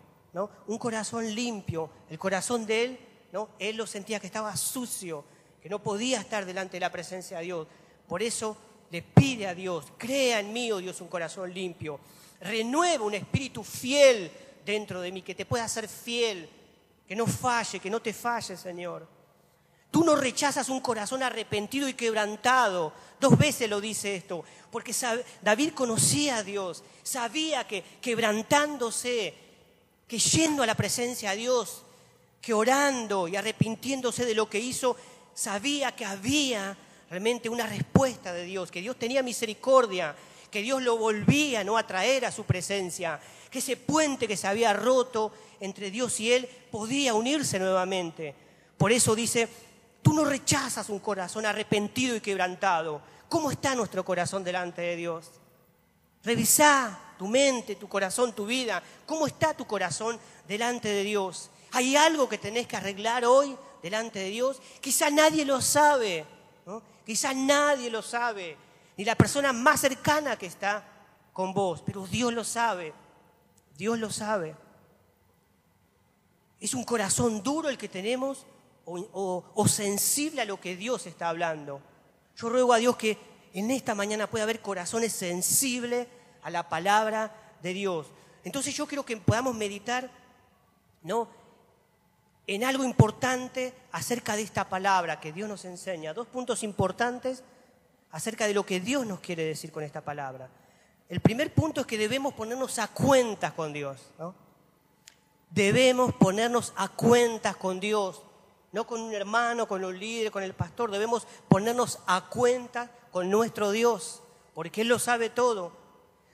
Un 0.69 0.79
corazón 0.79 1.35
limpio, 1.35 1.91
el 2.09 2.17
corazón 2.17 2.65
de 2.65 2.85
él, 2.85 3.01
¿no? 3.33 3.49
Él 3.59 3.77
lo 3.77 3.85
sentía 3.85 4.21
que 4.21 4.29
estaba 4.29 4.57
sucio, 4.57 5.25
que 5.61 5.69
no 5.69 5.83
podía 5.83 6.21
estar 6.21 6.47
delante 6.47 6.77
de 6.77 6.81
la 6.81 6.93
presencia 6.93 7.39
de 7.39 7.45
Dios. 7.47 7.67
Por 8.07 8.23
eso 8.23 8.57
le 8.91 9.03
pide 9.03 9.47
a 9.47 9.55
Dios, 9.55 9.87
crea 9.97 10.41
en 10.41 10.53
mí, 10.53 10.71
oh 10.73 10.79
Dios, 10.79 11.01
un 11.01 11.09
corazón 11.09 11.53
limpio. 11.53 12.01
Renueva 12.41 13.05
un 13.05 13.15
espíritu 13.15 13.63
fiel 13.63 14.31
dentro 14.65 15.01
de 15.01 15.13
mí, 15.13 15.23
que 15.23 15.35
te 15.35 15.47
pueda 15.47 15.65
hacer 15.65 15.89
fiel, 15.89 16.49
que 17.07 17.15
no 17.15 17.27
falle, 17.27 17.79
que 17.81 17.91
no 17.91 18.01
te 18.01 18.13
falle, 18.13 18.57
Señor. 18.57 19.07
Tú 19.91 20.05
no 20.05 20.15
rechazas 20.15 20.69
un 20.69 20.81
corazón 20.81 21.23
arrepentido 21.23 21.89
y 21.89 21.95
quebrantado. 21.95 22.93
Dos 23.19 23.37
veces 23.37 23.69
lo 23.69 23.81
dice 23.81 24.15
esto, 24.15 24.45
porque 24.71 24.95
David 25.43 25.73
conocía 25.75 26.37
a 26.37 26.43
Dios, 26.43 26.83
sabía 27.03 27.67
que 27.67 27.83
quebrantándose, 28.01 29.35
que 30.07 30.19
yendo 30.19 30.63
a 30.63 30.67
la 30.67 30.77
presencia 30.77 31.31
de 31.31 31.39
Dios, 31.39 31.83
que 32.41 32.55
orando 32.55 33.29
y 33.29 33.37
arrepintiéndose 33.37 34.25
de 34.25 34.35
lo 34.35 34.49
que 34.49 34.59
hizo, 34.59 34.97
sabía 35.35 35.95
que 35.95 36.05
había 36.05 36.77
realmente 37.11 37.49
una 37.49 37.67
respuesta 37.67 38.33
de 38.33 38.45
Dios, 38.45 38.71
que 38.71 38.81
Dios 38.81 38.97
tenía 38.97 39.23
misericordia, 39.23 40.15
que 40.49 40.63
Dios 40.63 40.81
lo 40.81 40.97
volvía 40.97 41.65
¿no? 41.65 41.77
a 41.77 41.81
a 41.81 42.33
su 42.33 42.45
presencia, 42.45 43.21
que 43.51 43.59
ese 43.59 43.77
puente 43.77 44.29
que 44.29 44.37
se 44.37 44.47
había 44.47 44.73
roto 44.73 45.33
entre 45.59 45.91
Dios 45.91 46.19
y 46.21 46.33
él 46.33 46.49
podía 46.71 47.15
unirse 47.15 47.59
nuevamente. 47.59 48.33
Por 48.79 48.93
eso 48.93 49.17
dice, 49.17 49.49
tú 50.03 50.13
no 50.13 50.25
rechazas 50.25 50.89
un 50.89 51.01
corazón 51.01 51.45
arrepentido 51.45 52.15
y 52.15 52.21
quebrantado. 52.21 53.03
¿Cómo 53.29 53.51
está 53.51 53.75
nuestro 53.75 54.05
corazón 54.05 54.45
delante 54.45 54.81
de 54.81 54.97
Dios? 54.97 55.31
Revisá 56.23 57.15
tu 57.19 57.27
mente, 57.27 57.75
tu 57.75 57.89
corazón, 57.89 58.33
tu 58.35 58.47
vida. 58.47 58.83
¿Cómo 59.05 59.27
está 59.27 59.53
tu 59.53 59.67
corazón 59.67 60.19
delante 60.47 60.89
de 60.89 61.03
Dios? 61.03 61.51
¿Hay 61.73 61.97
algo 61.97 62.29
que 62.29 62.39
tenés 62.39 62.67
que 62.69 62.77
arreglar 62.77 63.25
hoy 63.25 63.57
delante 63.83 64.21
de 64.21 64.31
Dios? 64.31 64.61
Quizá 64.81 65.11
nadie 65.11 65.45
lo 65.45 65.61
sabe, 65.61 66.25
¿no? 66.67 66.83
Quizá 67.11 67.35
nadie 67.35 67.91
lo 67.91 68.03
sabe, 68.03 68.57
ni 68.97 69.05
la 69.05 69.17
persona 69.17 69.53
más 69.53 69.81
cercana 69.81 70.39
que 70.39 70.47
está 70.47 70.85
con 71.33 71.53
vos, 71.53 71.83
pero 71.85 72.07
Dios 72.07 72.33
lo 72.33 72.45
sabe, 72.45 72.95
Dios 73.77 73.99
lo 73.99 74.11
sabe. 74.11 74.55
¿Es 76.61 76.73
un 76.73 76.85
corazón 76.85 77.43
duro 77.43 77.69
el 77.69 77.77
que 77.77 77.89
tenemos 77.89 78.47
o, 78.85 79.67
sensible 79.67 80.43
a 80.43 80.45
lo 80.45 80.61
que 80.61 80.77
Dios 80.77 81.09
está 81.09 81.31
hablando? 81.31 81.83
Yo 82.37 82.49
ruego 82.49 82.73
a 82.73 82.79
Dios 82.79 82.97
que 82.97 83.19
en 83.55 83.73
esta 83.73 83.97
mañana 83.97 84.31
pueda 84.31 84.45
haber 84.45 84.61
corazones 84.61 85.13
sensibles 85.13 86.07
a 86.45 86.51
la 86.51 86.69
palabra 86.69 87.35
de 87.61 87.75
Dios. 87.75 88.07
Entonces 88.45 88.73
yo 88.73 88.87
quiero 88.87 89.05
que 89.05 89.17
podamos 89.17 89.57
meditar, 89.57 90.09
¿no? 91.03 91.27
En 92.51 92.65
algo 92.65 92.83
importante 92.83 93.73
acerca 93.93 94.35
de 94.35 94.43
esta 94.43 94.69
palabra 94.69 95.21
que 95.21 95.33
Dios 95.33 95.49
nos 95.49 95.65
enseña. 95.65 96.13
Dos 96.13 96.27
puntos 96.27 96.65
importantes 96.65 97.45
acerca 98.11 98.49
de 98.49 98.55
lo 98.55 98.67
que 98.67 98.81
Dios 98.81 99.07
nos 99.07 99.21
quiere 99.21 99.45
decir 99.45 99.71
con 99.71 99.85
esta 99.85 100.01
palabra. 100.01 100.49
El 101.09 101.21
primer 101.21 101.55
punto 101.55 101.81
es 101.81 101.87
que 101.87 101.97
debemos 101.97 102.35
ponernos 102.35 102.81
a 102.81 102.89
cuentas 102.89 103.53
con 103.53 103.73
Dios. 103.73 104.01
Debemos 105.49 106.13
ponernos 106.15 106.73
a 106.75 106.89
cuentas 106.89 107.55
con 107.55 107.79
Dios, 107.79 108.21
no 108.73 108.85
con 108.85 109.01
un 109.01 109.15
hermano, 109.15 109.69
con 109.69 109.85
un 109.85 109.97
líder, 109.97 110.33
con 110.33 110.43
el 110.43 110.55
pastor. 110.55 110.91
Debemos 110.91 111.29
ponernos 111.47 112.01
a 112.09 112.29
cuentas 112.31 112.91
con 113.13 113.31
nuestro 113.31 113.71
Dios, 113.71 114.25
porque 114.55 114.81
Él 114.81 114.89
lo 114.89 114.99
sabe 114.99 115.31
todo. 115.31 115.71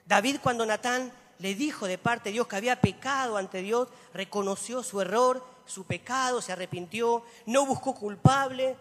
David 0.06 0.38
cuando 0.42 0.64
Natán 0.64 1.12
le 1.40 1.54
dijo 1.54 1.86
de 1.86 1.98
parte 1.98 2.30
de 2.30 2.34
Dios 2.34 2.46
que 2.46 2.56
había 2.56 2.80
pecado 2.80 3.36
ante 3.36 3.60
Dios, 3.60 3.88
reconoció 4.14 4.82
su 4.82 5.02
error 5.02 5.55
su 5.66 5.84
pecado, 5.84 6.40
se 6.40 6.52
arrepintió, 6.52 7.22
no 7.46 7.66
buscó 7.66 7.94
culpable, 7.94 8.76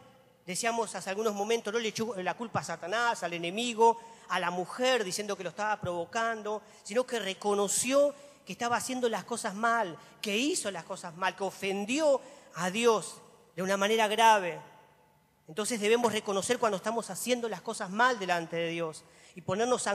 decíamos 0.45 0.95
hace 0.95 1.09
algunos 1.09 1.33
momentos, 1.33 1.73
no 1.73 1.79
le 1.79 1.89
echó 1.89 2.15
la 2.15 2.35
culpa 2.35 2.59
a 2.61 2.63
Satanás, 2.63 3.23
al 3.23 3.33
enemigo, 3.33 3.99
a 4.29 4.39
la 4.39 4.51
mujer 4.51 5.03
diciendo 5.03 5.35
que 5.35 5.43
lo 5.43 5.49
estaba 5.49 5.79
provocando, 5.79 6.61
sino 6.83 7.05
que 7.05 7.19
reconoció 7.19 8.13
que 8.45 8.53
estaba 8.53 8.77
haciendo 8.77 9.09
las 9.09 9.23
cosas 9.23 9.55
mal, 9.55 9.97
que 10.21 10.37
hizo 10.37 10.69
las 10.69 10.83
cosas 10.83 11.17
mal, 11.17 11.35
que 11.35 11.43
ofendió 11.43 12.21
a 12.53 12.69
Dios 12.69 13.15
de 13.55 13.63
una 13.63 13.75
manera 13.75 14.07
grave. 14.07 14.59
Entonces 15.47 15.79
debemos 15.79 16.13
reconocer 16.13 16.59
cuando 16.59 16.77
estamos 16.77 17.09
haciendo 17.09 17.49
las 17.49 17.61
cosas 17.61 17.89
mal 17.89 18.19
delante 18.19 18.55
de 18.55 18.69
Dios 18.69 19.03
y 19.35 19.41
ponernos 19.41 19.87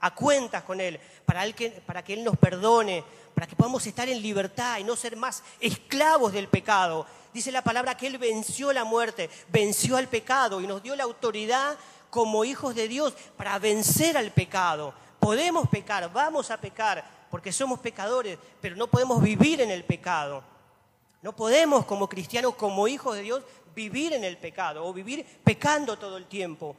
a, 0.00 0.14
cuentas 0.14 0.62
con 0.62 0.80
Él 0.80 1.00
para, 1.24 1.50
que, 1.52 1.70
para 1.70 2.02
que 2.02 2.14
Él 2.14 2.24
nos 2.24 2.36
perdone, 2.36 3.04
para 3.34 3.46
que 3.46 3.56
podamos 3.56 3.86
estar 3.86 4.08
en 4.08 4.22
libertad 4.22 4.78
y 4.78 4.84
no 4.84 4.96
ser 4.96 5.16
más 5.16 5.42
esclavos 5.60 6.32
del 6.32 6.48
pecado. 6.48 7.06
Dice 7.32 7.52
la 7.52 7.62
palabra 7.62 7.96
que 7.96 8.06
Él 8.06 8.18
venció 8.18 8.72
la 8.72 8.84
muerte, 8.84 9.28
venció 9.48 9.96
al 9.96 10.08
pecado 10.08 10.60
y 10.60 10.66
nos 10.66 10.82
dio 10.82 10.96
la 10.96 11.04
autoridad 11.04 11.76
como 12.10 12.44
hijos 12.44 12.74
de 12.74 12.88
Dios 12.88 13.14
para 13.36 13.58
vencer 13.58 14.16
al 14.16 14.30
pecado. 14.30 14.94
Podemos 15.20 15.68
pecar, 15.68 16.10
vamos 16.12 16.50
a 16.50 16.56
pecar, 16.56 17.04
porque 17.30 17.52
somos 17.52 17.80
pecadores, 17.80 18.38
pero 18.60 18.76
no 18.76 18.86
podemos 18.86 19.22
vivir 19.22 19.60
en 19.60 19.70
el 19.70 19.84
pecado. 19.84 20.42
No 21.22 21.34
podemos 21.34 21.84
como 21.84 22.08
cristianos, 22.08 22.54
como 22.54 22.88
hijos 22.88 23.16
de 23.16 23.22
Dios, 23.22 23.42
vivir 23.74 24.12
en 24.12 24.24
el 24.24 24.38
pecado 24.38 24.86
o 24.86 24.92
vivir 24.92 25.26
pecando 25.44 25.98
todo 25.98 26.16
el 26.16 26.26
tiempo. 26.26 26.76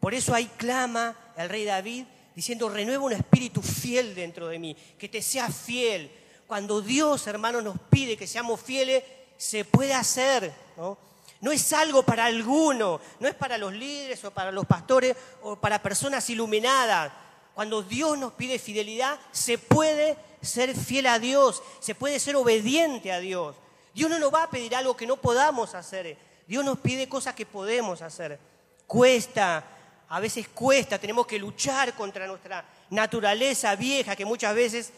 Por 0.00 0.14
eso 0.14 0.34
ahí 0.34 0.50
clama 0.56 1.14
el 1.36 1.48
rey 1.48 1.64
David 1.64 2.04
diciendo, 2.34 2.68
renueva 2.68 3.04
un 3.04 3.12
espíritu 3.12 3.60
fiel 3.60 4.14
dentro 4.14 4.48
de 4.48 4.58
mí, 4.58 4.76
que 4.98 5.08
te 5.08 5.20
sea 5.20 5.50
fiel. 5.50 6.10
Cuando 6.46 6.80
Dios, 6.80 7.26
hermano, 7.26 7.60
nos 7.60 7.78
pide 7.90 8.16
que 8.16 8.26
seamos 8.26 8.60
fieles, 8.60 9.04
se 9.36 9.64
puede 9.64 9.94
hacer, 9.94 10.52
¿no? 10.76 10.96
No 11.40 11.52
es 11.52 11.72
algo 11.72 12.02
para 12.02 12.26
alguno, 12.26 13.00
no 13.18 13.28
es 13.28 13.34
para 13.34 13.56
los 13.56 13.72
líderes 13.72 14.22
o 14.24 14.30
para 14.30 14.52
los 14.52 14.66
pastores 14.66 15.16
o 15.42 15.56
para 15.56 15.82
personas 15.82 16.28
iluminadas. 16.28 17.12
Cuando 17.54 17.82
Dios 17.82 18.18
nos 18.18 18.34
pide 18.34 18.58
fidelidad, 18.58 19.18
se 19.32 19.56
puede 19.56 20.16
ser 20.42 20.74
fiel 20.76 21.06
a 21.06 21.18
Dios, 21.18 21.62
se 21.80 21.94
puede 21.94 22.20
ser 22.20 22.36
obediente 22.36 23.10
a 23.12 23.20
Dios. 23.20 23.56
Dios 23.94 24.10
no 24.10 24.18
nos 24.18 24.32
va 24.32 24.44
a 24.44 24.50
pedir 24.50 24.74
algo 24.74 24.96
que 24.96 25.06
no 25.06 25.16
podamos 25.16 25.74
hacer. 25.74 26.16
Dios 26.46 26.64
nos 26.64 26.78
pide 26.78 27.08
cosas 27.08 27.34
que 27.34 27.46
podemos 27.46 28.02
hacer. 28.02 28.38
Cuesta, 28.86 29.64
a 30.10 30.18
veces 30.18 30.48
cuesta, 30.48 30.98
tenemos 30.98 31.26
que 31.26 31.38
luchar 31.38 31.94
contra 31.94 32.26
nuestra 32.26 32.64
naturaleza 32.90 33.76
vieja 33.76 34.16
que 34.16 34.24
muchas 34.24 34.54
veces 34.54 34.92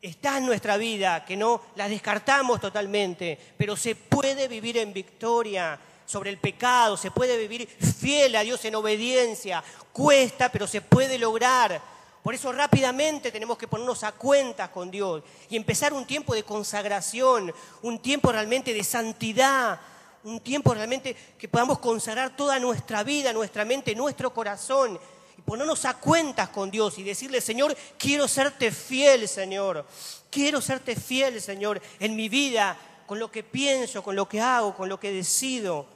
está 0.00 0.38
en 0.38 0.46
nuestra 0.46 0.76
vida, 0.76 1.24
que 1.24 1.36
no 1.36 1.60
la 1.74 1.88
descartamos 1.88 2.60
totalmente, 2.60 3.36
pero 3.56 3.76
se 3.76 3.96
puede 3.96 4.46
vivir 4.46 4.78
en 4.78 4.92
victoria 4.92 5.76
sobre 6.06 6.30
el 6.30 6.38
pecado, 6.38 6.96
se 6.96 7.10
puede 7.10 7.36
vivir 7.36 7.66
fiel 7.66 8.36
a 8.36 8.42
Dios 8.42 8.64
en 8.64 8.76
obediencia, 8.76 9.62
cuesta, 9.92 10.50
pero 10.50 10.68
se 10.68 10.82
puede 10.82 11.18
lograr. 11.18 11.80
Por 12.22 12.32
eso 12.32 12.52
rápidamente 12.52 13.32
tenemos 13.32 13.58
que 13.58 13.66
ponernos 13.66 14.04
a 14.04 14.12
cuentas 14.12 14.68
con 14.68 14.88
Dios 14.88 15.24
y 15.50 15.56
empezar 15.56 15.92
un 15.92 16.06
tiempo 16.06 16.32
de 16.34 16.44
consagración, 16.44 17.52
un 17.82 17.98
tiempo 17.98 18.30
realmente 18.30 18.72
de 18.72 18.84
santidad, 18.84 19.80
un 20.24 20.40
tiempo 20.40 20.74
realmente 20.74 21.16
que 21.38 21.48
podamos 21.48 21.78
consagrar 21.78 22.36
toda 22.36 22.58
nuestra 22.58 23.02
vida, 23.02 23.32
nuestra 23.32 23.64
mente, 23.64 23.94
nuestro 23.94 24.32
corazón 24.32 24.98
y 25.36 25.42
ponernos 25.42 25.84
a 25.84 25.94
cuentas 25.94 26.48
con 26.48 26.70
Dios 26.70 26.98
y 26.98 27.02
decirle, 27.02 27.40
Señor, 27.40 27.76
quiero 27.96 28.26
serte 28.26 28.72
fiel, 28.72 29.28
Señor. 29.28 29.86
Quiero 30.30 30.60
serte 30.60 30.96
fiel, 30.96 31.40
Señor, 31.40 31.80
en 32.00 32.16
mi 32.16 32.28
vida, 32.28 32.76
con 33.06 33.18
lo 33.18 33.30
que 33.30 33.42
pienso, 33.42 34.02
con 34.02 34.16
lo 34.16 34.28
que 34.28 34.40
hago, 34.40 34.74
con 34.74 34.88
lo 34.88 35.00
que 35.00 35.12
decido. 35.12 35.86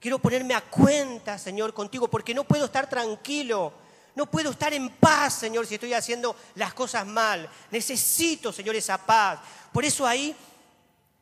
Quiero 0.00 0.18
ponerme 0.18 0.54
a 0.54 0.60
cuenta, 0.60 1.38
Señor, 1.38 1.72
contigo, 1.72 2.08
porque 2.08 2.34
no 2.34 2.44
puedo 2.44 2.64
estar 2.66 2.88
tranquilo. 2.88 3.72
No 4.14 4.26
puedo 4.26 4.50
estar 4.50 4.74
en 4.74 4.90
paz, 4.90 5.34
Señor, 5.34 5.66
si 5.66 5.74
estoy 5.74 5.94
haciendo 5.94 6.34
las 6.56 6.74
cosas 6.74 7.06
mal. 7.06 7.48
Necesito, 7.70 8.52
Señor, 8.52 8.74
esa 8.74 8.98
paz. 8.98 9.38
Por 9.72 9.84
eso 9.84 10.06
ahí 10.06 10.34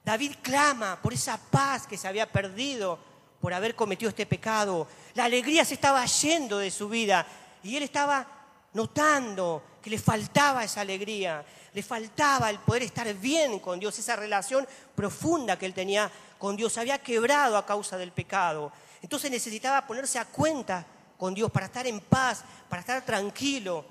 David 0.09 0.37
clama 0.41 0.99
por 1.03 1.13
esa 1.13 1.37
paz 1.37 1.87
que 1.87 1.99
se 1.99 2.09
había 2.09 2.33
perdido 2.33 2.99
por 3.43 3.53
haber 3.53 3.75
cometido 3.75 4.09
este 4.09 4.25
pecado. 4.25 4.89
La 5.13 5.25
alegría 5.25 5.67
se 5.67 5.75
estaba 5.75 6.03
yendo 6.07 6.57
de 6.57 6.71
su 6.71 6.89
vida 6.89 7.27
y 7.63 7.77
él 7.77 7.83
estaba 7.83 8.27
notando 8.73 9.63
que 9.83 9.91
le 9.91 9.99
faltaba 9.99 10.65
esa 10.65 10.81
alegría, 10.81 11.45
le 11.75 11.83
faltaba 11.83 12.49
el 12.49 12.59
poder 12.61 12.85
estar 12.85 13.13
bien 13.17 13.59
con 13.59 13.79
Dios, 13.79 13.99
esa 13.99 14.17
relación 14.17 14.67
profunda 14.95 15.59
que 15.59 15.67
él 15.67 15.75
tenía 15.75 16.11
con 16.39 16.57
Dios, 16.57 16.79
había 16.79 17.03
quebrado 17.03 17.59
a 17.59 17.67
causa 17.67 17.99
del 17.99 18.13
pecado. 18.13 18.73
Entonces 19.03 19.31
necesitaba 19.31 19.87
ponerse 19.87 20.19
a 20.19 20.25
cuenta 20.25 20.87
con 21.19 21.35
Dios 21.35 21.51
para 21.51 21.67
estar 21.67 21.87
en 21.87 22.01
paz, 22.01 22.45
para 22.71 22.81
estar 22.81 23.05
tranquilo. 23.05 23.85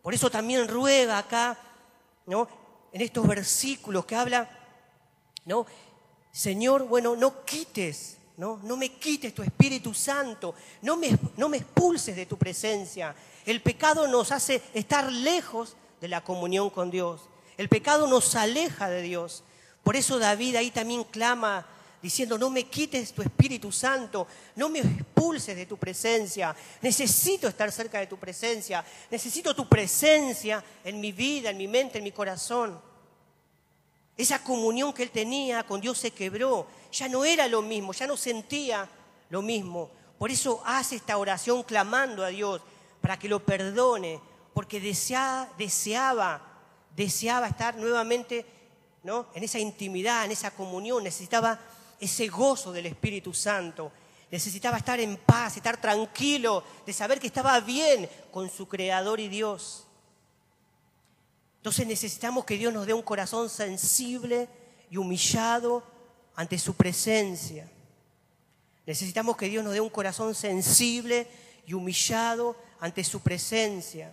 Por 0.00 0.14
eso 0.14 0.30
también 0.30 0.66
ruega 0.66 1.18
acá, 1.18 1.58
¿no? 2.24 2.48
En 2.90 3.02
estos 3.02 3.26
versículos 3.26 4.06
que 4.06 4.16
habla 4.16 4.61
¿no? 5.44 5.66
Señor, 6.30 6.86
bueno, 6.86 7.14
no 7.16 7.44
quites, 7.44 8.16
¿no? 8.36 8.58
No 8.62 8.76
me 8.76 8.90
quites 8.92 9.34
tu 9.34 9.42
Espíritu 9.42 9.92
Santo, 9.92 10.54
no 10.80 10.96
me, 10.96 11.16
no 11.36 11.48
me 11.48 11.58
expulses 11.58 12.16
de 12.16 12.26
tu 12.26 12.38
presencia. 12.38 13.14
El 13.44 13.60
pecado 13.60 14.06
nos 14.06 14.32
hace 14.32 14.62
estar 14.72 15.12
lejos 15.12 15.76
de 16.00 16.08
la 16.08 16.22
comunión 16.22 16.70
con 16.70 16.90
Dios. 16.90 17.22
El 17.58 17.68
pecado 17.68 18.06
nos 18.06 18.34
aleja 18.34 18.88
de 18.88 19.02
Dios. 19.02 19.44
Por 19.82 19.96
eso 19.96 20.18
David 20.18 20.56
ahí 20.56 20.70
también 20.70 21.04
clama 21.04 21.66
diciendo, 22.00 22.36
no 22.36 22.50
me 22.50 22.64
quites 22.64 23.12
tu 23.12 23.22
Espíritu 23.22 23.70
Santo, 23.70 24.26
no 24.56 24.68
me 24.68 24.80
expulses 24.80 25.54
de 25.54 25.66
tu 25.66 25.76
presencia, 25.76 26.54
necesito 26.80 27.46
estar 27.46 27.70
cerca 27.70 28.00
de 28.00 28.08
tu 28.08 28.18
presencia, 28.18 28.84
necesito 29.08 29.54
tu 29.54 29.68
presencia 29.68 30.64
en 30.82 31.00
mi 31.00 31.12
vida, 31.12 31.50
en 31.50 31.58
mi 31.58 31.68
mente, 31.68 31.98
en 31.98 32.04
mi 32.04 32.10
corazón. 32.10 32.91
Esa 34.22 34.44
comunión 34.44 34.92
que 34.92 35.02
él 35.02 35.10
tenía 35.10 35.64
con 35.64 35.80
Dios 35.80 35.98
se 35.98 36.12
quebró, 36.12 36.68
ya 36.92 37.08
no 37.08 37.24
era 37.24 37.48
lo 37.48 37.60
mismo, 37.60 37.92
ya 37.92 38.06
no 38.06 38.16
sentía 38.16 38.88
lo 39.30 39.42
mismo. 39.42 39.90
Por 40.16 40.30
eso 40.30 40.62
hace 40.64 40.94
esta 40.94 41.18
oración 41.18 41.64
clamando 41.64 42.24
a 42.24 42.28
Dios 42.28 42.60
para 43.00 43.18
que 43.18 43.28
lo 43.28 43.44
perdone, 43.44 44.20
porque 44.54 44.78
deseaba, 44.78 45.48
deseaba, 45.58 46.40
deseaba 46.94 47.48
estar 47.48 47.74
nuevamente 47.76 48.46
¿no? 49.02 49.26
en 49.34 49.42
esa 49.42 49.58
intimidad, 49.58 50.24
en 50.24 50.30
esa 50.30 50.52
comunión, 50.52 51.02
necesitaba 51.02 51.58
ese 51.98 52.28
gozo 52.28 52.70
del 52.70 52.86
Espíritu 52.86 53.34
Santo. 53.34 53.90
Necesitaba 54.30 54.76
estar 54.76 55.00
en 55.00 55.16
paz, 55.16 55.56
estar 55.56 55.80
tranquilo, 55.80 56.62
de 56.86 56.92
saber 56.92 57.18
que 57.18 57.26
estaba 57.26 57.58
bien 57.58 58.08
con 58.30 58.48
su 58.48 58.68
Creador 58.68 59.18
y 59.18 59.26
Dios. 59.26 59.88
Entonces 61.62 61.86
necesitamos 61.86 62.44
que 62.44 62.58
Dios 62.58 62.74
nos 62.74 62.88
dé 62.88 62.92
un 62.92 63.02
corazón 63.02 63.48
sensible 63.48 64.48
y 64.90 64.96
humillado 64.96 65.84
ante 66.34 66.58
su 66.58 66.74
presencia. 66.74 67.70
Necesitamos 68.84 69.36
que 69.36 69.48
Dios 69.48 69.62
nos 69.62 69.72
dé 69.72 69.80
un 69.80 69.88
corazón 69.88 70.34
sensible 70.34 71.28
y 71.64 71.74
humillado 71.74 72.56
ante 72.80 73.04
su 73.04 73.20
presencia. 73.20 74.12